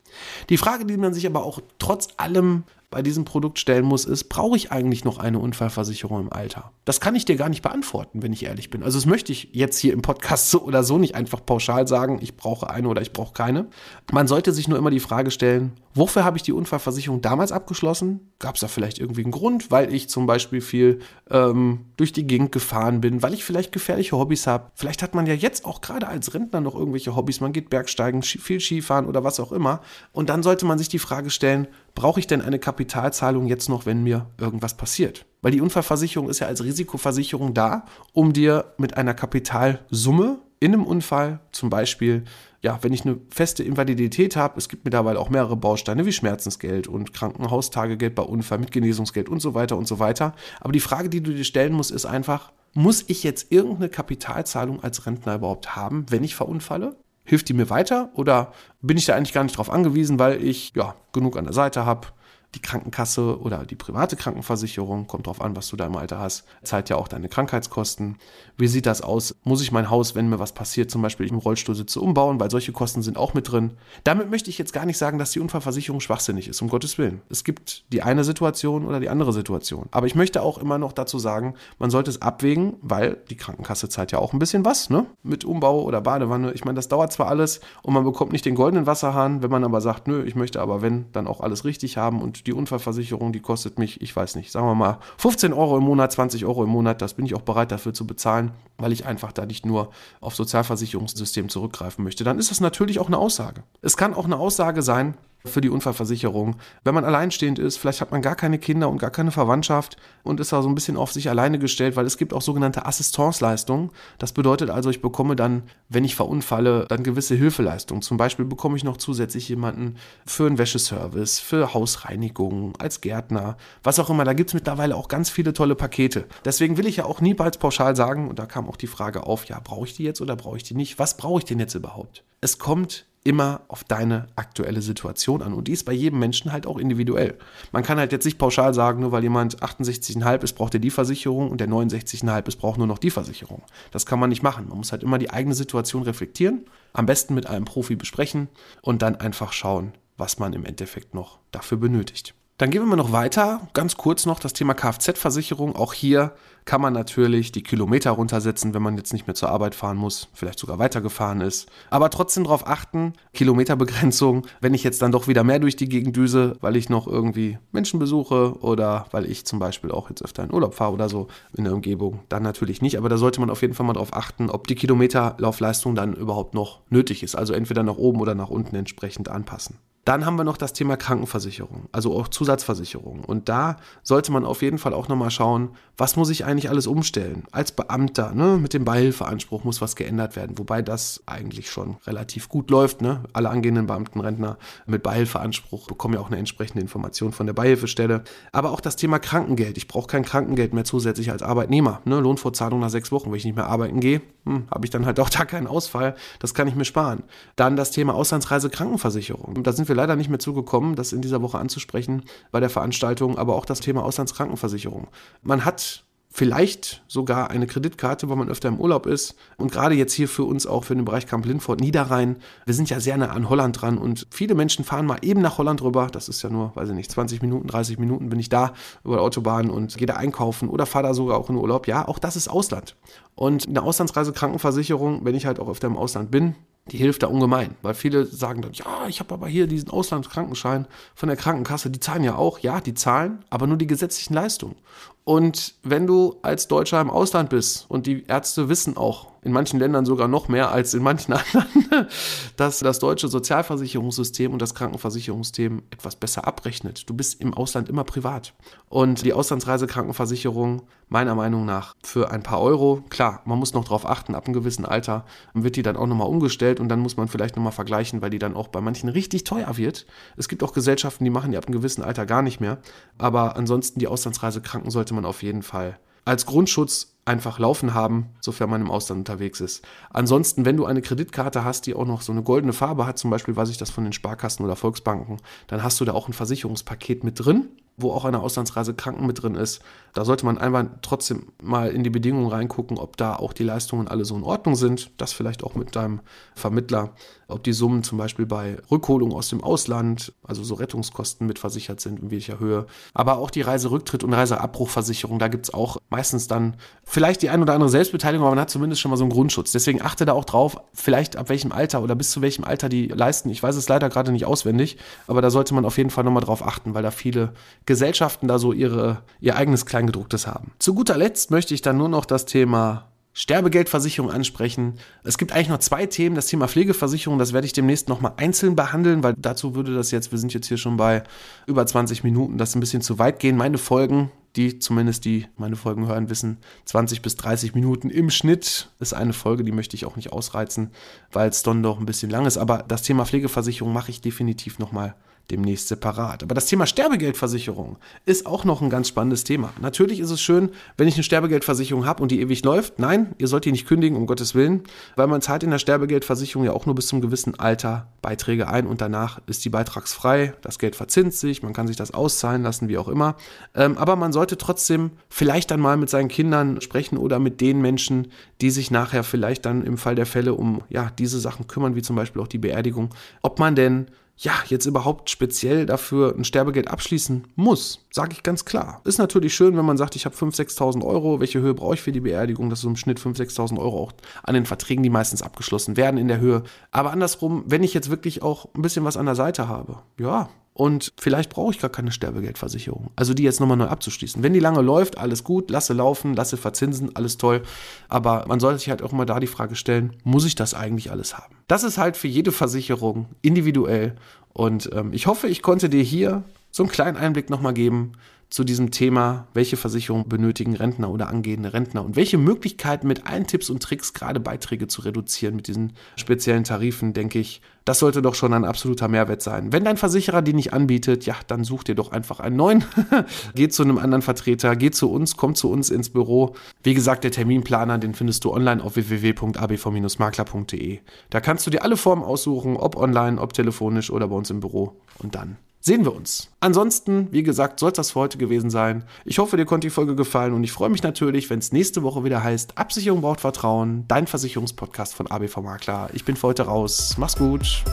Die 0.49 0.57
Frage, 0.57 0.87
die 0.87 0.97
man 0.97 1.15
sich 1.15 1.25
aber 1.25 1.45
auch 1.45 1.61
trotz 1.79 2.09
allem 2.17 2.65
bei 2.95 3.03
diesem 3.03 3.25
Produkt 3.25 3.59
stellen 3.59 3.85
muss, 3.85 4.05
ist, 4.05 4.29
brauche 4.29 4.57
ich 4.57 4.71
eigentlich 4.71 5.05
noch 5.05 5.19
eine 5.19 5.41
Unfallversicherung 5.41 6.21
im 6.21 6.33
Alter? 6.33 6.71
Das 6.85 7.01
kann 7.01 7.17
ich 7.17 7.25
dir 7.25 7.35
gar 7.35 7.49
nicht 7.49 7.61
beantworten, 7.61 8.23
wenn 8.23 8.33
ich 8.33 8.45
ehrlich 8.45 8.71
bin. 8.71 8.85
Also 8.85 8.99
das 8.99 9.05
möchte 9.05 9.33
ich 9.33 9.49
jetzt 9.51 9.79
hier 9.79 9.93
im 9.93 10.01
Podcast 10.01 10.49
so 10.53 10.63
oder 10.63 10.85
so 10.85 10.97
nicht 10.97 11.17
einfach 11.17 11.45
pauschal 11.45 11.89
sagen, 11.89 12.21
ich 12.23 12.37
brauche 12.37 12.71
eine 12.71 12.87
oder 12.87 13.03
ich 13.03 13.13
brauche 13.13 13.33
keine. 13.33 13.67
Man 14.13 14.29
sollte 14.29 14.53
sich 14.53 14.69
nur 14.69 14.79
immer 14.79 14.91
die 14.91 15.01
Frage 15.01 15.33
stellen, 15.33 15.73
wofür 15.93 16.23
habe 16.23 16.37
ich 16.37 16.45
die 16.45 16.53
Unfallversicherung 16.53 17.21
damals 17.21 17.51
abgeschlossen? 17.51 18.31
Gab 18.39 18.55
es 18.55 18.61
da 18.61 18.69
vielleicht 18.69 19.01
irgendwie 19.01 19.25
einen 19.25 19.33
Grund, 19.33 19.73
weil 19.73 19.93
ich 19.93 20.09
zum 20.09 20.27
Beispiel 20.27 20.61
viel 20.61 21.01
ähm, 21.31 21.87
durch 21.97 22.13
die 22.13 22.29
Gegend 22.29 22.53
gefahren 22.53 23.01
bin, 23.01 23.25
weil 23.25 23.35
ich 23.35 23.43
vielleicht 23.43 23.73
gefährliche 23.73 24.17
Hobbys 24.17 24.47
habe? 24.47 24.71
Vielleicht 24.77 25.03
hat 25.03 25.17
man 25.17 25.27
ja 25.27 25.35
jetzt 25.35 25.65
auch 25.65 25.81
gerade 25.81 26.07
als 26.07 26.33
Rentner 26.33 26.61
noch 26.61 26.77
irgendwelche 26.77 27.17
Hobbys, 27.17 27.41
man 27.41 27.53
geht 27.53 27.71
Bergsteigen, 27.71 28.23
viel 28.23 28.61
Skifahren 28.61 29.07
oder 29.07 29.25
was 29.25 29.41
auch 29.41 29.51
immer. 29.51 29.81
Und 30.13 30.29
dann 30.29 30.45
sollte 30.45 30.65
man 30.65 30.79
sich 30.79 30.89
die 30.89 31.01
Frage 31.01 31.31
stellen, 31.31 31.67
brauche 31.95 32.21
ich 32.21 32.27
denn 32.27 32.43
eine 32.43 32.59
Kapitalzahlung 32.59 33.47
jetzt 33.47 33.69
noch, 33.69 33.87
wenn 33.87 34.03
mir 34.03 34.27
irgendwas 34.39 34.77
passiert? 34.77 35.27
Weil 35.43 35.53
die 35.53 35.61
Unfallversicherung 35.61 36.29
ist 36.29 36.41
ja 36.41 36.47
als 36.47 36.65
Risikoversicherung 36.65 37.55
da, 37.55 37.85
um 38.13 38.33
dir 38.33 38.73
mit 38.79 38.97
einer 38.97 39.15
Kapitalsumme 39.15 40.39
in 40.61 40.73
einem 40.73 40.85
Unfall, 40.85 41.41
zum 41.53 41.69
Beispiel, 41.69 42.25
ja, 42.63 42.79
wenn 42.81 42.95
ich 42.95 43.05
eine 43.05 43.19
feste 43.29 43.63
Invalidität 43.63 44.37
habe, 44.37 44.57
es 44.57 44.71
gibt 44.71 44.87
mittlerweile 44.87 45.19
auch 45.19 45.29
mehrere 45.29 45.57
Bausteine 45.57 46.07
wie 46.07 46.13
Schmerzensgeld 46.13 46.89
und 46.89 47.13
Krankenhaustagegeld 47.13 48.15
bei 48.15 48.23
Unfall 48.23 48.59
mit 48.59 48.73
Genesungsgeld 48.73 49.29
und 49.29 49.41
so 49.41 49.53
weiter 49.53 49.77
und 49.77 49.87
so 49.87 49.99
weiter. 49.99 50.35
Aber 50.61 50.73
die 50.73 50.81
Frage, 50.81 51.11
die 51.11 51.23
du 51.23 51.35
dir 51.35 51.45
stellen 51.45 51.75
musst, 51.75 51.91
ist 51.91 52.07
einfach, 52.07 52.53
muss 52.73 53.05
ich 53.07 53.23
jetzt 53.23 53.53
irgendeine 53.53 53.91
Kapitalzahlung 53.91 54.83
als 54.83 55.05
Rentner 55.05 55.35
überhaupt 55.35 55.77
haben, 55.77 56.07
wenn 56.09 56.25
ich 56.25 56.35
verunfalle? 56.35 56.97
Hilft 57.25 57.49
die 57.49 57.55
mir 57.55 57.71
weiter 57.71 58.11
oder 58.15 58.53
bin 58.83 58.97
ich 58.97 59.07
da 59.07 59.15
eigentlich 59.15 59.33
gar 59.33 59.45
nicht 59.45 59.57
drauf 59.57 59.71
angewiesen, 59.71 60.19
weil 60.19 60.43
ich 60.43 60.73
ja 60.77 60.95
genug 61.13 61.37
an 61.37 61.45
der 61.45 61.55
Seite 61.55 61.87
habe? 61.87 62.09
Die 62.55 62.63
Krankenkasse 62.63 63.41
oder 63.41 63.65
die 63.65 63.75
private 63.75 64.17
Krankenversicherung, 64.17 65.07
kommt 65.07 65.27
drauf 65.27 65.41
an, 65.41 65.57
was 65.57 65.69
du 65.69 65.77
da 65.77 65.87
im 65.87 65.97
Alter 65.97 66.19
hast, 66.19 66.45
zahlt 66.63 66.89
ja 66.89 66.97
auch 66.97 67.09
deine 67.09 67.29
Krankheitskosten. 67.29 68.17
Wie 68.57 68.69
sieht 68.69 68.87
das 68.87 69.01
aus? 69.01 69.35
Muss 69.45 69.63
ich 69.63 69.73
mein 69.73 69.91
Haus, 69.91 70.15
wenn 70.15 70.29
mir 70.29 70.39
was 70.39 70.53
passiert, 70.53 70.91
zum 70.91 71.03
Beispiel 71.03 71.29
im 71.29 71.39
Rollstuhl 71.39 71.75
sitze, 71.75 72.01
umbauen, 72.01 72.39
weil 72.41 72.51
solche 72.51 72.73
Kosten 72.73 73.03
sind 73.03 73.17
auch 73.17 73.35
mit 73.35 73.51
drin. 73.51 73.73
Damit 74.05 74.31
möchte 74.31 74.51
ich 74.51 74.59
jetzt 74.59 74.73
gar 74.73 74.87
nicht 74.87 74.99
sagen, 74.99 75.19
dass 75.19 75.33
die 75.33 75.41
Unfallversicherung 75.41 76.01
schwachsinnig 76.01 76.49
ist, 76.49 76.63
um 76.63 76.69
Gottes 76.69 76.99
Willen. 76.99 77.21
Es 77.29 77.45
gibt 77.45 77.85
die 77.93 78.03
eine 78.03 78.25
Situation 78.25 78.87
oder 78.87 79.01
die 79.01 79.09
andere 79.09 79.33
Situation. 79.33 79.89
Aber 79.91 80.07
ich 80.07 80.15
möchte 80.15 80.43
auch 80.43 80.59
immer 80.59 80.79
noch 80.79 80.93
dazu 80.93 81.19
sagen, 81.19 81.55
man 81.79 81.91
sollte 81.91 82.11
es 82.11 82.23
abwägen, 82.23 82.77
weil 82.81 83.19
die 83.31 83.37
Krankenkasse 83.37 83.89
zahlt 83.89 84.13
ja 84.13 84.19
auch 84.19 84.33
ein 84.33 84.39
bisschen 84.39 84.65
was, 84.65 84.91
ne? 84.91 85.07
Mit 85.23 85.45
Umbau 85.45 85.83
oder 85.83 86.01
Badewanne. 86.01 86.53
Ich 86.53 86.65
meine, 86.65 86.77
das 86.77 86.89
dauert 86.89 87.13
zwar 87.13 87.29
alles 87.29 87.61
und 87.83 87.95
man 87.95 88.05
bekommt 88.05 88.33
nicht 88.33 88.45
den 88.45 88.55
goldenen 88.55 88.87
Wasserhahn, 88.87 89.43
wenn 89.43 89.51
man 89.51 89.65
aber 89.65 89.81
sagt, 89.81 90.07
nö, 90.07 90.23
ich 90.25 90.35
möchte 90.35 90.61
aber 90.61 90.83
wenn, 90.83 91.07
dann 91.13 91.27
auch 91.27 91.41
alles 91.41 91.65
richtig 91.65 91.97
haben 91.97 92.23
und 92.23 92.44
die 92.47 92.53
Unfallversicherung, 92.53 93.33
die 93.33 93.41
kostet 93.41 93.79
mich, 93.79 94.01
ich 94.01 94.15
weiß 94.15 94.37
nicht, 94.37 94.53
sagen 94.53 94.67
wir 94.67 94.75
mal 94.75 94.99
15 95.19 95.53
Euro 95.53 95.79
im 95.79 95.85
Monat, 95.85 96.13
20 96.13 96.45
Euro 96.45 96.65
im 96.65 96.71
Monat. 96.71 97.03
Das 97.03 97.15
bin 97.15 97.27
ich 97.27 97.35
auch 97.35 97.43
bereit 97.43 97.73
dafür 97.73 97.95
zu 97.95 98.07
bezahlen, 98.07 98.53
weil 98.79 98.93
ich 98.93 99.07
einfach 99.07 99.33
da 99.33 99.47
nicht 99.47 99.67
nur 99.67 99.91
auf 100.21 100.35
Sozialversicherungssystem 100.35 101.49
zurückgreifen 101.49 102.05
möchte. 102.05 102.25
Dann 102.25 102.39
ist 102.39 102.51
das 102.51 102.61
natürlich 102.61 102.99
auch 102.99 103.09
eine 103.09 103.19
Aussage. 103.19 103.63
Es 103.83 103.97
kann 103.97 104.15
auch 104.15 104.25
eine 104.25 104.37
Aussage 104.37 104.83
sein, 104.83 105.15
für 105.47 105.61
die 105.61 105.69
Unfallversicherung. 105.69 106.57
Wenn 106.85 106.95
man 106.95 107.05
alleinstehend 107.05 107.59
ist, 107.59 107.77
vielleicht 107.77 108.01
hat 108.01 108.11
man 108.11 108.23
gar 108.23 108.35
keine 108.35 108.59
Kinder 108.59 108.89
und 108.89 108.99
gar 108.99 109.11
keine 109.11 109.31
Verwandtschaft 109.31 109.97
und 110.23 110.41
ist 110.41 110.53
da 110.53 110.63
so 110.63 110.69
ein 110.69 110.75
bisschen 110.75 110.97
auf 110.97 111.13
sich 111.13 111.29
alleine 111.29 111.59
gestellt, 111.59 111.97
weil 111.97 112.07
es 112.07 112.17
gibt 112.17 112.33
auch 112.33 112.41
sogenannte 112.41 112.87
Assistanceleistungen. 112.87 113.91
Das 114.19 114.33
bedeutet 114.33 114.71
also, 114.71 114.89
ich 114.89 115.03
bekomme 115.03 115.37
dann, 115.37 115.65
wenn 115.91 116.05
ich 116.05 116.17
verunfalle, 116.17 116.87
dann 116.89 117.03
gewisse 117.03 117.35
Hilfeleistungen. 117.35 118.01
Zum 118.01 118.17
Beispiel 118.17 118.47
bekomme 118.47 118.77
ich 118.79 118.85
noch 118.85 118.97
zusätzlich 118.97 119.49
jemanden 119.49 119.97
für 120.25 120.47
einen 120.47 120.57
Wäscheservice, 120.57 121.41
für 121.41 121.75
Hausreinigung, 121.75 122.75
als 122.79 123.03
Gärtner, 123.03 123.59
was 123.83 123.99
auch 123.99 124.09
immer. 124.09 124.25
Da 124.25 124.33
gibt 124.33 124.51
es 124.51 124.55
mittlerweile 124.55 124.97
auch 124.97 125.09
ganz 125.09 125.29
viele 125.29 125.53
tolle 125.53 125.75
Pakete. 125.75 126.25
Deswegen 126.47 126.79
will 126.79 126.87
ich 126.87 126.97
ja 126.97 127.05
auch 127.05 127.21
niemals 127.21 127.59
pauschal 127.59 127.95
sagen, 127.97 128.29
und 128.29 128.39
da 128.39 128.47
kam 128.47 128.67
auch 128.67 128.77
die 128.77 128.87
Frage 128.87 129.25
auf, 129.25 129.45
ja, 129.45 129.61
brauche 129.63 129.87
ich 129.87 129.95
die 129.95 130.05
jetzt 130.05 130.23
oder 130.23 130.37
brauche 130.37 130.57
ich 130.57 130.63
die 130.63 130.75
nicht? 130.75 130.99
Was 130.99 131.19
brauche 131.19 131.41
ich 131.41 131.45
denn 131.45 131.61
jetzt 131.61 131.75
überhaupt? 131.75 132.25
Es 132.41 132.59
kommt 132.59 133.07
immer 133.25 133.63
auf 133.69 133.85
deine 133.85 134.27
aktuelle 134.37 134.83
Situation 134.83 135.43
an. 135.43 135.55
Und 135.55 135.67
die 135.67 135.73
ist 135.73 135.85
bei 135.85 135.93
jedem 135.93 136.19
Menschen 136.19 136.53
halt 136.53 136.67
auch 136.67 136.79
individuell. 136.79 137.39
Man 137.73 137.83
kann 137.83 137.99
halt 137.99 138.13
jetzt 138.13 138.27
nicht 138.27 138.39
pauschal 138.39 138.75
sagen, 138.75 139.01
nur 139.01 139.13
weil 139.13 139.23
jemand 139.23 139.63
68,5 139.63 140.45
ist, 140.45 140.53
braucht 140.53 140.75
er 140.75 140.81
die 140.81 140.91
Versicherung 140.91 141.51
und 141.51 141.61
der 141.61 141.69
69,5 141.69 142.49
ist, 142.49 142.57
braucht 142.57 142.79
nur 142.79 142.87
noch 142.87 142.99
die 142.99 143.11
Versicherung. 143.11 143.63
Das 143.91 144.05
kann 144.05 144.21
man 144.21 144.29
nicht 144.29 144.43
machen. 144.43 144.69
Man 144.69 144.79
muss 144.79 144.93
halt 144.93 145.03
immer 145.03 145.19
die 145.19 145.31
eigene 145.31 145.55
Situation 145.55 146.03
reflektieren, 146.03 146.67
am 146.93 147.07
besten 147.07 147.35
mit 147.35 147.47
einem 147.47 147.65
Profi 147.65 147.97
besprechen 147.97 148.49
und 148.83 149.01
dann 149.01 149.17
einfach 149.17 149.53
schauen, 149.53 149.93
was 150.19 150.39
man 150.39 150.53
im 150.53 150.67
Endeffekt 150.67 151.15
noch 151.15 151.39
dafür 151.51 151.79
benötigt. 151.79 152.35
Dann 152.57 152.71
gehen 152.71 152.83
wir 152.83 152.87
mal 152.87 152.95
noch 152.95 153.11
weiter. 153.11 153.67
Ganz 153.73 153.97
kurz 153.97 154.27
noch 154.27 154.39
das 154.39 154.53
Thema 154.53 154.75
Kfz-Versicherung. 154.75 155.75
Auch 155.75 155.93
hier 155.93 156.35
kann 156.65 156.81
man 156.81 156.93
natürlich 156.93 157.51
die 157.51 157.65
Kilometer 157.65 158.13
runtersetzen, 158.13 158.75
wenn 158.75 158.83
man 158.83 158.97
jetzt 158.97 159.13
nicht 159.13 159.27
mehr 159.27 159.35
zur 159.35 159.49
Arbeit 159.49 159.75
fahren 159.75 159.97
muss, 159.97 160.29
vielleicht 160.35 160.61
sogar 160.61 160.79
weitergefahren 160.79 161.41
ist. 161.41 161.69
Aber 161.91 162.11
trotzdem 162.11 162.45
darauf 162.45 162.69
achten, 162.69 163.15
Kilometerbegrenzung, 163.33 164.47
wenn 164.61 164.73
ich 164.73 164.85
jetzt 164.85 165.03
dann 165.03 165.11
doch 165.11 165.27
wieder 165.27 165.43
mehr 165.43 165.59
durch 165.59 165.75
die 165.75 165.89
Gegend 165.89 166.17
düse, 166.17 166.57
weil 166.61 166.77
ich 166.77 166.89
noch 166.89 167.09
irgendwie 167.09 167.59
Menschen 167.73 167.99
besuche 167.99 168.57
oder 168.61 169.07
weil 169.11 169.29
ich 169.29 169.45
zum 169.45 169.59
Beispiel 169.59 169.91
auch 169.91 170.09
jetzt 170.09 170.25
öfter 170.25 170.45
in 170.45 170.53
Urlaub 170.53 170.75
fahre 170.75 170.93
oder 170.93 171.09
so 171.09 171.27
in 171.57 171.65
der 171.65 171.75
Umgebung, 171.75 172.21
dann 172.29 172.45
natürlich 172.45 172.81
nicht. 172.81 172.99
Aber 172.99 173.09
da 173.09 173.19
sollte 173.19 173.41
man 173.41 173.51
auf 173.51 173.63
jeden 173.63 173.75
Fall 173.75 173.85
mal 173.85 173.95
darauf 173.95 174.15
achten, 174.15 174.49
ob 174.49 174.69
die 174.69 174.77
Kilometerlaufleistung 174.77 175.97
dann 175.97 176.15
überhaupt 176.15 176.55
noch 176.55 176.83
nötig 176.89 177.25
ist. 177.25 177.35
Also 177.35 177.53
entweder 177.53 177.83
nach 177.83 177.97
oben 177.97 178.21
oder 178.21 178.37
nach 178.37 178.51
unten 178.51 178.77
entsprechend 178.77 179.29
anpassen. 179.29 179.77
Dann 180.05 180.27
haben 180.27 180.37
wir 180.37 180.45
noch 180.45 180.57
das 180.57 180.73
Thema 180.73 180.97
Krankenversicherung, 180.97 181.89
also 181.93 182.15
auch 182.15 182.29
Zusatzversicherung. 182.29 183.25
Und 183.25 183.49
da 183.49 183.77
sollte 184.03 184.33
man 184.33 184.45
auf 184.45 184.61
jeden 184.61 184.79
Fall 184.79 184.93
auch 184.93 185.09
nochmal 185.09 185.31
schauen, 185.31 185.71
was 185.97 186.17
muss 186.17 186.29
ich 186.31 186.45
eigentlich 186.45 186.69
alles 186.69 186.87
umstellen? 186.87 187.45
Als 187.53 187.73
Beamter, 187.73 188.35
ne, 188.35 188.59
mit 188.59 188.75
dem 188.75 188.85
Beihilfeanspruch 188.85 189.65
muss 189.65 189.81
was 189.81 189.95
geändert 189.97 190.35
werden, 190.35 190.59
wobei 190.59 190.83
das 190.83 191.23
eigentlich 191.27 191.71
schon 191.71 191.97
relativ 192.07 192.49
gut 192.49 192.71
läuft. 192.71 193.01
Ne? 193.01 193.23
Alle 193.33 193.49
angehenden 193.49 193.87
Beamtenrentner 193.87 194.59
mit 194.87 195.03
Beihilfeanspruch 195.03 195.87
bekommen 195.87 196.15
ja 196.15 196.21
auch 196.21 196.27
eine 196.27 196.39
entsprechende 196.39 196.81
Information 196.81 197.33
von 197.33 197.47
der 197.47 197.55
Beihilfestelle. 197.55 198.25
Aber 198.53 198.73
auch 198.73 198.81
das 198.81 198.97
Thema 198.97 199.21
Krankengeld. 199.21 199.77
Ich 199.77 199.87
brauche 199.87 200.09
kein 200.09 200.25
Krankengeld 200.25 200.75
mehr 200.75 200.85
zusätzlich 200.85 201.31
als 201.31 201.43
Arbeitnehmer. 201.43 202.01
Ne? 202.05 202.19
Lohnfortzahlung 202.19 202.81
nach 202.81 202.91
sechs 202.91 203.13
Wochen, 203.13 203.31
wenn 203.31 203.39
ich 203.39 203.45
nicht 203.45 203.57
mehr 203.57 203.69
arbeiten 203.69 204.01
gehe, 204.01 204.21
hm, 204.47 204.67
habe 204.71 204.85
ich 204.85 204.91
dann 204.91 205.07
halt 205.07 205.21
auch 205.21 205.31
da 205.31 205.45
keinen 205.45 205.69
Ausfall. 205.69 206.17
Das 206.41 206.55
kann 206.55 206.67
ich 206.67 206.75
mir 206.75 206.85
sparen. 206.85 207.23
Dann 207.57 207.77
das 207.77 207.93
Thema 207.93 208.15
Auslandsreise 208.15 208.69
Krankenversicherung. 208.69 209.63
Da 209.63 209.73
sind 209.73 209.89
wir 209.89 209.94
leider 209.95 210.17
nicht 210.17 210.31
mehr 210.31 210.39
zugekommen, 210.39 210.97
das 210.97 211.13
in 211.13 211.23
dieser 211.23 211.43
Woche 211.43 211.59
anzusprechen 211.59 212.23
bei 212.51 212.61
der 212.61 212.71
Veranstaltung, 212.71 213.39
aber 213.39 213.55
auch 213.57 213.67
das 213.67 213.81
Thema 213.81 214.05
Auslandskrankenversicherung. 214.05 215.09
Man 215.43 215.65
hat 215.65 216.05
vielleicht 216.35 217.05
sogar 217.07 217.51
eine 217.51 217.69
Kreditkarte, 217.69 218.29
weil 218.29 218.35
man 218.37 218.49
öfter 218.49 218.69
im 218.69 218.81
Urlaub 218.81 219.07
ist. 219.07 219.37
Und 219.57 219.71
gerade 219.71 219.95
jetzt 219.95 220.13
hier 220.13 220.29
für 220.29 220.43
uns 220.43 220.67
auch 220.67 220.83
für 220.83 220.97
den 220.97 221.05
Bereich 221.05 221.29
Camp 221.29 221.47
Lindfort, 221.47 221.81
Niederrhein, 221.81 222.39
wir 222.67 222.75
sind 222.75 222.91
ja 222.91 222.99
sehr 222.99 223.17
nah 223.17 223.29
an 223.29 223.49
Holland 223.49 223.81
dran 223.81 223.99
und 223.99 224.27
viele 224.31 224.57
Menschen 224.57 224.85
fahren 224.85 225.07
mal 225.07 225.19
eben 225.23 225.41
nach 225.41 225.59
Holland 225.59 225.81
rüber. 225.83 226.09
Das 226.11 226.29
ist 226.29 226.43
ja 226.43 226.51
nur, 226.51 226.75
weiß 226.75 226.89
ich 226.89 226.97
nicht, 226.97 227.09
20 227.09 227.41
Minuten, 227.41 227.69
30 227.69 228.01
Minuten 228.01 228.31
bin 228.31 228.41
ich 228.41 228.49
da 228.49 228.73
über 229.05 229.15
der 229.15 229.23
Autobahn 229.23 229.71
und 229.71 229.97
gehe 229.97 230.09
da 230.09 230.15
einkaufen 230.15 230.69
oder 230.69 230.87
fahre 230.87 231.05
da 231.05 231.15
sogar 231.15 231.39
auch 231.39 231.51
in 231.51 231.57
Urlaub. 231.57 231.87
Ja, 231.87 232.09
auch 232.09 232.19
das 232.19 232.35
ist 232.35 232.49
Ausland. 232.49 232.97
Und 233.37 233.69
eine 233.69 233.83
Auslandsreise 233.83 234.33
Krankenversicherung, 234.33 235.25
wenn 235.25 235.37
ich 235.37 235.47
halt 235.47 235.61
auch 235.61 235.69
öfter 235.69 235.87
im 235.87 235.97
Ausland 235.97 236.33
bin, 236.33 236.57
die 236.91 236.99
hilft 236.99 237.23
da 237.23 237.29
ungemein, 237.29 237.77
weil 237.83 237.95
viele 237.95 238.27
sagen 238.27 238.61
dann, 238.61 238.73
ja, 238.73 239.07
ich 239.09 239.21
habe 239.21 239.33
aber 239.33 239.49
hier 239.49 239.67
diesen 239.67 239.89
Auslandskrankenschein 239.89 240.87
von 241.15 241.29
der 241.29 241.37
Krankenkasse, 241.37 241.91
die 241.91 242.01
zahlen 242.01 242.25
ja 242.25 242.37
auch, 242.37 242.59
ja, 242.59 242.81
die 242.81 242.95
zahlen, 242.95 243.45
aber 243.49 243.67
nur 243.67 243.79
die 243.79 243.87
gesetzlichen 243.87 244.35
Leistungen. 244.35 244.77
Und 245.25 245.75
wenn 245.83 246.07
du 246.07 246.37
als 246.43 246.69
Deutscher 246.69 247.01
im 247.01 247.11
Ausland 247.11 247.49
bist 247.49 247.87
und 247.89 248.07
die 248.07 248.25
Ärzte 248.27 248.69
wissen 248.69 248.97
auch, 248.97 249.35
in 249.45 249.53
manchen 249.53 249.79
Ländern 249.79 250.07
sogar 250.07 250.27
noch 250.27 250.49
mehr 250.49 250.73
als 250.73 250.95
in 250.95 251.03
manchen 251.03 251.33
anderen, 251.55 252.09
dass 252.57 252.81
das 252.81 252.99
deutsche 252.99 253.29
Sozialversicherungssystem 253.29 254.53
und 254.53 254.61
das 254.61 254.75
Krankenversicherungssystem 254.75 255.83
etwas 255.91 256.17
besser 256.17 256.47
abrechnet. 256.47 257.09
Du 257.09 257.15
bist 257.15 257.41
im 257.41 257.55
Ausland 257.55 257.89
immer 257.89 258.05
privat. 258.05 258.55
Und 258.89 259.25
die 259.25 259.33
Auslandsreisekrankenversicherung, 259.33 260.83
meiner 261.09 261.35
Meinung 261.35 261.67
nach, 261.67 261.95
für 262.03 262.31
ein 262.31 262.43
paar 262.43 262.61
Euro, 262.61 263.05
klar, 263.11 263.43
man 263.45 263.59
muss 263.59 263.75
noch 263.75 263.85
darauf 263.85 264.09
achten, 264.09 264.35
ab 264.35 264.47
einem 264.47 264.55
gewissen 264.55 264.87
Alter 264.87 265.27
wird 265.53 265.77
die 265.77 265.83
dann 265.83 265.97
auch 265.97 266.07
nochmal 266.07 266.29
umgestellt 266.29 266.81
und 266.81 266.89
dann 266.89 267.01
muss 267.01 267.17
man 267.17 267.29
vielleicht 267.29 267.57
nochmal 267.57 267.73
vergleichen, 267.73 268.23
weil 268.23 268.31
die 268.31 268.39
dann 268.39 268.57
auch 268.57 268.69
bei 268.69 268.81
manchen 268.81 269.09
richtig 269.11 269.45
teuer 269.45 269.77
wird. 269.77 270.07
Es 270.37 270.49
gibt 270.49 270.63
auch 270.63 270.73
Gesellschaften, 270.73 271.25
die 271.25 271.31
machen 271.31 271.51
die 271.51 271.59
ab 271.59 271.67
einem 271.67 271.77
gewissen 271.77 272.03
Alter 272.03 272.25
gar 272.25 272.43
nicht 272.43 272.61
mehr. 272.61 272.79
Aber 273.19 273.57
ansonsten 273.57 274.01
die 274.01 274.09
Auslandsreisekranken 274.09 274.91
sollte 274.91 275.14
man 275.15 275.25
auf 275.25 275.43
jeden 275.43 275.63
Fall 275.63 275.99
als 276.25 276.47
Grundschutz 276.47 277.15
einfach 277.27 277.59
laufen 277.59 277.95
haben, 277.95 278.31
sofern 278.41 278.71
man 278.71 278.83
im 278.83 278.91
Ausland 278.91 279.21
unterwegs 279.21 279.61
ist. 279.61 279.85
Ansonsten, 280.11 280.65
wenn 280.65 280.77
du 280.77 280.85
eine 280.85 281.01
Kreditkarte 281.01 281.65
hast, 281.65 281.87
die 281.87 281.95
auch 281.95 282.07
noch 282.07 282.21
so 282.21 282.33
eine 282.33 282.43
goldene 282.43 282.73
Farbe 282.73 283.07
hat, 283.07 283.19
zum 283.19 283.31
Beispiel 283.31 283.57
weiß 283.57 283.71
ich 283.71 283.79
das 283.79 283.91
von 283.91 284.05
den 284.05 284.13
Sparkassen 284.13 284.65
oder 284.65 284.77
Volksbanken, 284.77 285.39
dann 285.67 285.83
hast 285.83 286.01
du 286.01 286.05
da 286.05 286.13
auch 286.13 286.29
ein 286.29 286.35
Versicherungspaket 286.35 287.25
mit 287.25 287.45
drin 287.45 287.69
wo 287.97 288.11
auch 288.11 288.25
eine 288.25 288.41
Auslandsreise 288.41 288.95
Kranken 288.95 289.27
mit 289.27 289.43
drin 289.43 289.55
ist. 289.55 289.81
Da 290.15 290.25
sollte 290.25 290.47
man 290.47 290.59
einfach 290.59 290.85
trotzdem 291.03 291.53
mal 291.63 291.91
in 291.91 292.03
die 292.03 292.11
Bedingungen 292.11 292.49
reingucken, 292.49 292.99
ob 292.99 293.17
da 293.17 293.37
auch 293.37 293.53
die 293.53 293.63
Leistungen 293.63 294.09
alle 294.09 294.25
so 294.25 294.37
in 294.37 294.43
Ordnung 294.43 294.75
sind. 294.75 295.11
Das 295.17 295.33
vielleicht 295.33 295.63
auch 295.63 295.75
mit 295.75 295.95
deinem 295.95 296.21
Vermittler, 296.55 297.15
ob 297.55 297.63
die 297.65 297.73
Summen 297.73 298.03
zum 298.03 298.19
Beispiel 298.19 298.47
bei 298.47 298.77
Rückholung 298.91 299.33
aus 299.33 299.49
dem 299.49 299.63
Ausland, 299.63 300.33
also 300.43 300.63
so 300.63 300.75
Rettungskosten 300.75 301.47
mitversichert 301.47 302.01
sind, 302.01 302.21
in 302.21 302.31
welcher 302.31 302.59
Höhe. 302.59 302.87
Aber 303.15 303.39
auch 303.39 303.51
die 303.51 303.63
Reiserücktritt 303.63 304.25
und 304.25 304.35
Reiseabbruchversicherung, 304.35 305.39
da 305.39 305.49
gibt 305.49 305.67
es 305.67 305.75
auch 305.75 305.99
meistens 306.11 306.49
dann 306.49 306.77
vielleicht 307.05 307.43
die 307.43 307.51
ein 307.51 307.63
oder 307.63 307.75
andere 307.75 307.89
Selbstbeteiligung, 307.91 308.47
aber 308.47 308.55
man 308.55 308.63
hat 308.63 308.71
zumindest 308.71 309.01
schon 309.01 309.11
mal 309.11 309.17
so 309.17 309.25
einen 309.25 309.33
Grundschutz. 309.33 309.73
Deswegen 309.73 310.03
achte 310.03 310.25
da 310.25 310.33
auch 310.33 310.45
drauf, 310.45 310.77
vielleicht 310.93 311.37
ab 311.37 311.49
welchem 311.49 311.73
Alter 311.73 312.03
oder 312.03 312.15
bis 312.15 312.31
zu 312.31 312.43
welchem 312.43 312.65
Alter 312.65 312.89
die 312.89 313.07
leisten. 313.07 313.49
Ich 313.51 313.63
weiß 313.63 313.77
es 313.77 313.89
leider 313.89 314.09
gerade 314.09 314.33
nicht 314.33 314.45
auswendig, 314.45 314.99
aber 315.27 315.41
da 315.41 315.51
sollte 315.51 315.75
man 315.75 315.85
auf 315.85 315.97
jeden 315.97 316.11
Fall 316.11 316.25
nochmal 316.25 316.43
drauf 316.43 316.67
achten, 316.67 316.95
weil 316.95 317.03
da 317.03 317.11
viele 317.11 317.55
Gesellschaften 317.87 318.49
da 318.49 318.59
so 318.59 318.73
ihre, 318.73 319.23
ihr 319.41 319.57
eigenes 319.57 319.87
Kleingedrucktes 319.87 320.47
haben. 320.47 320.73
Zu 320.79 320.95
guter 320.95 321.17
Letzt 321.17 321.51
möchte 321.51 321.75
ich 321.75 321.83
dann 321.83 321.97
nur 321.97 322.09
noch 322.09 322.25
das 322.25 322.45
Thema 322.47 323.07
Sterbegeldversicherung 323.37 324.31
ansprechen. 324.31 324.95
Es 325.25 325.39
gibt 325.39 325.53
eigentlich 325.53 325.69
noch 325.69 325.79
zwei 325.79 326.07
Themen. 326.07 326.37
Das 326.37 326.47
Thema 326.47 326.69
Pflegeversicherung, 326.69 327.37
das 327.39 327.53
werde 327.53 327.67
ich 327.67 327.73
demnächst 327.73 328.09
nochmal 328.09 328.35
einzeln 328.37 328.77
behandeln, 328.77 329.25
weil 329.25 329.35
dazu 329.37 329.75
würde 329.75 329.93
das 329.93 330.13
jetzt, 330.13 330.31
wir 330.31 330.39
sind 330.39 330.55
jetzt 330.55 330.69
hier 330.69 330.77
schon 330.79 330.97
bei 330.97 331.25
über 331.67 331.85
20 331.85 332.23
Minuten, 332.23 332.59
das 332.59 332.77
ein 332.77 332.81
bisschen 332.81 333.03
zu 333.03 333.19
weit 333.19 333.41
gehen. 333.41 333.57
Meine 333.57 333.77
Folgen, 333.77 334.31
die 334.55 334.79
zumindest 334.79 335.25
die 335.25 335.47
meine 335.57 335.75
Folgen 335.75 336.07
hören, 336.07 336.31
wissen, 336.31 336.59
20 336.85 337.23
bis 337.23 337.35
30 337.35 337.75
Minuten 337.75 338.09
im 338.09 338.31
Schnitt 338.31 338.89
ist 339.01 339.15
eine 339.15 339.33
Folge, 339.33 339.65
die 339.65 339.73
möchte 339.73 339.97
ich 339.97 340.07
auch 340.07 340.15
nicht 340.15 340.33
ausreizen, 340.33 340.93
weil 341.33 341.49
es 341.49 341.65
dann 341.65 341.83
doch 341.83 341.99
ein 341.99 342.07
bisschen 342.07 342.31
lang 342.31 342.47
ist. 342.47 342.57
Aber 342.57 342.85
das 342.87 343.03
Thema 343.03 343.27
Pflegeversicherung 343.27 343.93
mache 343.93 344.13
ich 344.13 344.21
definitiv 344.21 344.79
nochmal 344.79 345.17
demnächst 345.51 345.89
separat. 345.89 346.43
Aber 346.43 346.55
das 346.55 346.67
Thema 346.67 346.87
Sterbegeldversicherung 346.87 347.99
ist 348.25 348.47
auch 348.47 348.65
noch 348.65 348.81
ein 348.81 348.91
ganz 348.91 349.09
spannendes 349.09 349.45
Thema. 349.45 349.73
Natürlich 349.81 350.21
ist 350.21 350.31
es 350.31 350.41
schön, 350.41 350.71
wenn 350.97 351.09
ich 351.09 351.15
eine 351.15 351.23
Sterbegeldversicherung 351.23 352.07
habe 352.07 352.23
und 352.23 352.31
die 352.31 352.41
ewig 352.41 352.65
läuft. 352.65 352.99
Nein, 352.99 353.35
ihr 353.39 353.49
sollt 353.49 353.65
die 353.65 353.73
nicht 353.73 353.87
kündigen, 353.87 354.17
um 354.17 354.27
Gottes 354.27 354.55
Willen, 354.55 354.83
weil 355.17 355.27
man 355.27 355.43
zahlt 355.43 355.63
in 355.63 355.71
der 355.71 355.79
Sterbegeldversicherung 355.79 356.65
ja 356.65 356.73
auch 356.73 356.87
nur 356.87 356.95
bis 356.95 357.09
zum 357.09 357.21
gewissen 357.21 357.59
Alter 357.59 358.09
Beiträge 358.23 358.69
ein 358.69 358.87
und 358.87 359.01
danach 359.01 359.41
ist 359.47 359.65
die 359.65 359.71
beitragsfrei. 359.71 360.55
Das 360.63 360.79
Geld 360.79 360.97
verzinst 360.97 361.41
sich, 361.41 361.63
man 361.63 361.75
kann 361.75 361.87
sich 361.87 361.97
das 361.97 362.15
auszahlen 362.15 362.63
lassen, 362.63 362.89
wie 362.89 362.97
auch 362.97 363.09
immer. 363.09 363.37
Ähm, 363.75 363.99
aber 363.99 364.17
man 364.17 364.33
sollte 364.33 364.57
trotzdem 364.57 365.11
vielleicht 365.29 365.71
dann 365.71 365.81
mal 365.81 365.97
mit 365.97 366.09
seinen 366.09 366.29
Kindern 366.29 366.81
sprechen 366.81 367.19
oder 367.19 367.39
mit 367.39 367.61
den 367.61 367.83
Menschen, 367.83 368.29
die 368.61 368.71
sich 368.71 368.91
nachher 368.91 369.25
vielleicht 369.25 369.67
dann 369.67 369.83
im 369.83 369.99
Fall 369.99 370.15
der 370.15 370.27
Fälle 370.27 370.55
um 370.55 370.83
ja, 370.89 371.11
diese 371.19 371.39
Sachen 371.39 371.67
kümmern, 371.67 371.97
wie 371.97 372.03
zum 372.03 372.17
Beispiel 372.17 372.41
auch 372.41 372.49
die 372.49 372.59
Beerdigung, 372.59 373.11
ob 373.43 373.59
man 373.59 373.75
denn 373.75 374.07
ja, 374.37 374.53
jetzt 374.67 374.87
überhaupt 374.87 375.31
speziell 375.31 375.87
dafür 375.87 376.35
ein 376.37 376.45
Sterbegeld 376.45 376.89
abschließen 376.89 377.47
muss, 377.55 378.07
sage 378.11 378.33
ich 378.33 378.43
ganz 378.43 378.65
klar. 378.65 379.01
Ist 379.05 379.19
natürlich 379.19 379.55
schön, 379.55 379.77
wenn 379.77 379.85
man 379.85 379.97
sagt, 379.97 380.17
ich 380.17 380.25
habe 380.25 380.35
5.000, 380.35 380.77
6.000 380.77 381.05
Euro, 381.05 381.41
welche 381.41 381.61
Höhe 381.61 381.75
brauche 381.75 381.95
ich 381.95 382.03
für 382.03 382.13
die 382.13 382.21
Beerdigung? 382.21 382.69
Das 382.69 382.81
ist 382.81 382.85
im 382.85 382.97
Schnitt 382.97 383.21
5.000, 383.21 383.55
6.000 383.55 383.79
Euro 383.79 384.03
auch 384.03 384.13
an 384.43 384.55
den 384.55 384.67
Verträgen, 384.67 385.03
die 385.03 385.11
meistens 385.11 385.43
abgeschlossen 385.43 385.97
werden 385.97 386.19
in 386.19 386.29
der 386.29 386.41
Höhe. 386.41 386.65
Aber 386.91 387.13
andersrum, 387.13 387.65
wenn 387.67 387.85
ich 387.85 387.95
jetzt 387.95 388.11
wirklich 388.11 388.43
auch 388.43 388.67
ein 388.75 388.83
bisschen 388.83 389.05
was 389.05 389.17
an 389.17 389.27
der 389.27 389.37
Seite 389.37 389.69
habe, 389.69 390.01
ja, 390.19 390.49
und 390.77 391.13
vielleicht 391.17 391.51
brauche 391.51 391.73
ich 391.73 391.79
gar 391.79 391.91
keine 391.91 392.11
Sterbegeldversicherung. 392.11 393.11
Also 393.15 393.33
die 393.33 393.45
jetzt 393.45 393.61
nochmal 393.61 393.77
neu 393.77 393.87
abzuschließen. 393.87 394.43
Wenn 394.43 394.53
die 394.53 394.61
lange 394.61 394.83
läuft, 394.83 395.19
alles 395.19 395.45
gut, 395.45 395.71
lasse 395.71 395.93
laufen, 395.93 396.35
lasse 396.35 396.57
verzinsen, 396.57 397.15
alles 397.15 397.39
toll. 397.39 397.63
Aber 398.09 398.45
man 398.49 398.59
sollte 398.59 398.81
sich 398.81 398.91
halt 398.91 399.01
auch 399.01 399.13
immer 399.13 399.25
da 399.25 399.39
die 399.39 399.47
Frage 399.47 399.77
stellen, 399.77 400.17
muss 400.25 400.45
ich 400.45 400.57
das 400.57 400.75
eigentlich 400.75 401.13
alles 401.13 401.39
haben? 401.39 401.55
Das 401.69 401.85
ist 401.85 401.97
halt 401.97 402.17
für 402.17 402.27
jede 402.27 402.51
Versicherung 402.51 403.29
individuell 403.41 404.17
Und 404.53 404.91
ähm, 404.93 405.13
ich 405.13 405.27
hoffe, 405.27 405.49
ich 405.49 405.63
konnte 405.63 405.89
dir 405.89 406.03
hier 406.03 406.43
so 406.73 406.83
einen 406.83 406.91
kleinen 406.91 407.17
Einblick 407.17 407.51
nochmal 407.51 407.75
geben 407.75 408.13
zu 408.55 408.63
diesem 408.63 408.93
Thema, 408.93 409.49
welche 409.53 409.77
Versicherung 409.77 410.29
benötigen 410.29 410.77
Rentner 410.77 411.11
oder 411.11 411.29
angehende 411.29 411.73
Rentner 411.73 412.05
und 412.05 412.15
welche 412.15 412.39
Möglichkeiten 412.39 413.09
mit 413.09 413.27
allen 413.27 413.49
Tipps 413.49 413.69
und 413.69 413.83
Tricks, 413.83 414.13
gerade 414.13 414.39
Beiträge 414.39 414.87
zu 414.87 415.03
reduzieren 415.03 415.57
mit 415.57 415.67
diesen 415.67 415.95
speziellen 416.15 416.63
Tarifen, 416.63 417.15
denke 417.15 417.41
ich, 417.41 417.63
das 417.85 417.99
sollte 417.99 418.23
doch 418.23 418.37
schon 418.37 418.53
ein 418.53 418.65
absoluter 418.65 419.09
Mehrwert 419.09 419.43
sein. 419.43 419.73
Wenn 419.73 419.83
dein 419.83 419.97
Versicherer 419.97 420.41
die 420.41 420.53
nicht 420.53 420.73
anbietet, 420.73 421.27
ja, 421.27 421.35
dann 421.49 421.65
such 421.65 421.83
dir 421.83 421.97
doch 421.97 422.13
einfach 422.13 422.39
einen 422.39 422.55
neuen. 422.55 422.85
geh 423.57 423.69
zu 423.69 423.83
einem 423.83 423.99
anderen 423.99 424.23
Vertreter, 424.23 424.77
geh 424.77 424.93
zu 424.93 425.11
uns, 425.11 425.37
komm 425.37 425.57
zu 425.57 425.69
uns 425.69 425.91
ins 425.91 426.11
Büro. 426.11 426.55
Wie 426.85 426.95
gesagt, 426.95 427.25
der 427.25 427.33
Terminplaner, 427.33 427.99
den 427.99 428.15
findest 428.15 428.45
du 428.45 428.53
online 428.53 428.85
auf 428.85 428.95
www.abv-makler.de. 428.95 431.01
Da 431.29 431.41
kannst 431.41 431.67
du 431.67 431.73
dir 431.73 431.83
alle 431.83 431.97
Formen 431.97 432.23
aussuchen, 432.23 432.77
ob 432.77 432.95
online, 432.95 433.41
ob 433.41 433.53
telefonisch 433.53 434.13
oder 434.13 434.29
bei 434.29 434.37
uns 434.37 434.51
im 434.51 434.61
Büro. 434.61 435.01
Und 435.19 435.35
dann 435.35 435.57
sehen 435.85 436.05
wir 436.05 436.15
uns. 436.15 436.49
Ansonsten, 436.61 437.29
wie 437.31 437.43
gesagt, 437.43 437.79
soll 437.79 437.91
es 437.91 437.97
das 437.97 438.11
für 438.13 438.21
heute 438.21 438.39
gewesen 438.39 438.71
sein. 438.71 439.05
Ich 439.27 439.39
hoffe, 439.39 439.59
dir 439.59 439.67
konnte 439.67 439.87
die 439.87 439.91
Folge 439.91 440.17
gefallen 440.17 440.55
und 440.55 440.65
ich 440.65 440.73
freue 440.73 440.89
mich 440.89 441.03
natürlich, 441.03 441.51
wenn 441.51 441.59
es 441.59 441.73
nächste 441.73 442.03
Woche 442.03 442.25
wieder 442.25 442.43
heißt, 442.43 442.79
Absicherung 442.79 443.21
braucht 443.21 443.41
Vertrauen, 443.41 444.05
dein 444.09 444.27
Versicherungspodcast 444.27 445.15
von 445.15 445.31
ABV 445.31 445.59
Makler. 445.59 446.09
Ich 446.15 446.25
bin 446.25 446.37
für 446.37 446.49
heute 446.49 446.63
raus. 446.63 447.17
Mach's 447.19 447.37
gut. 447.37 447.85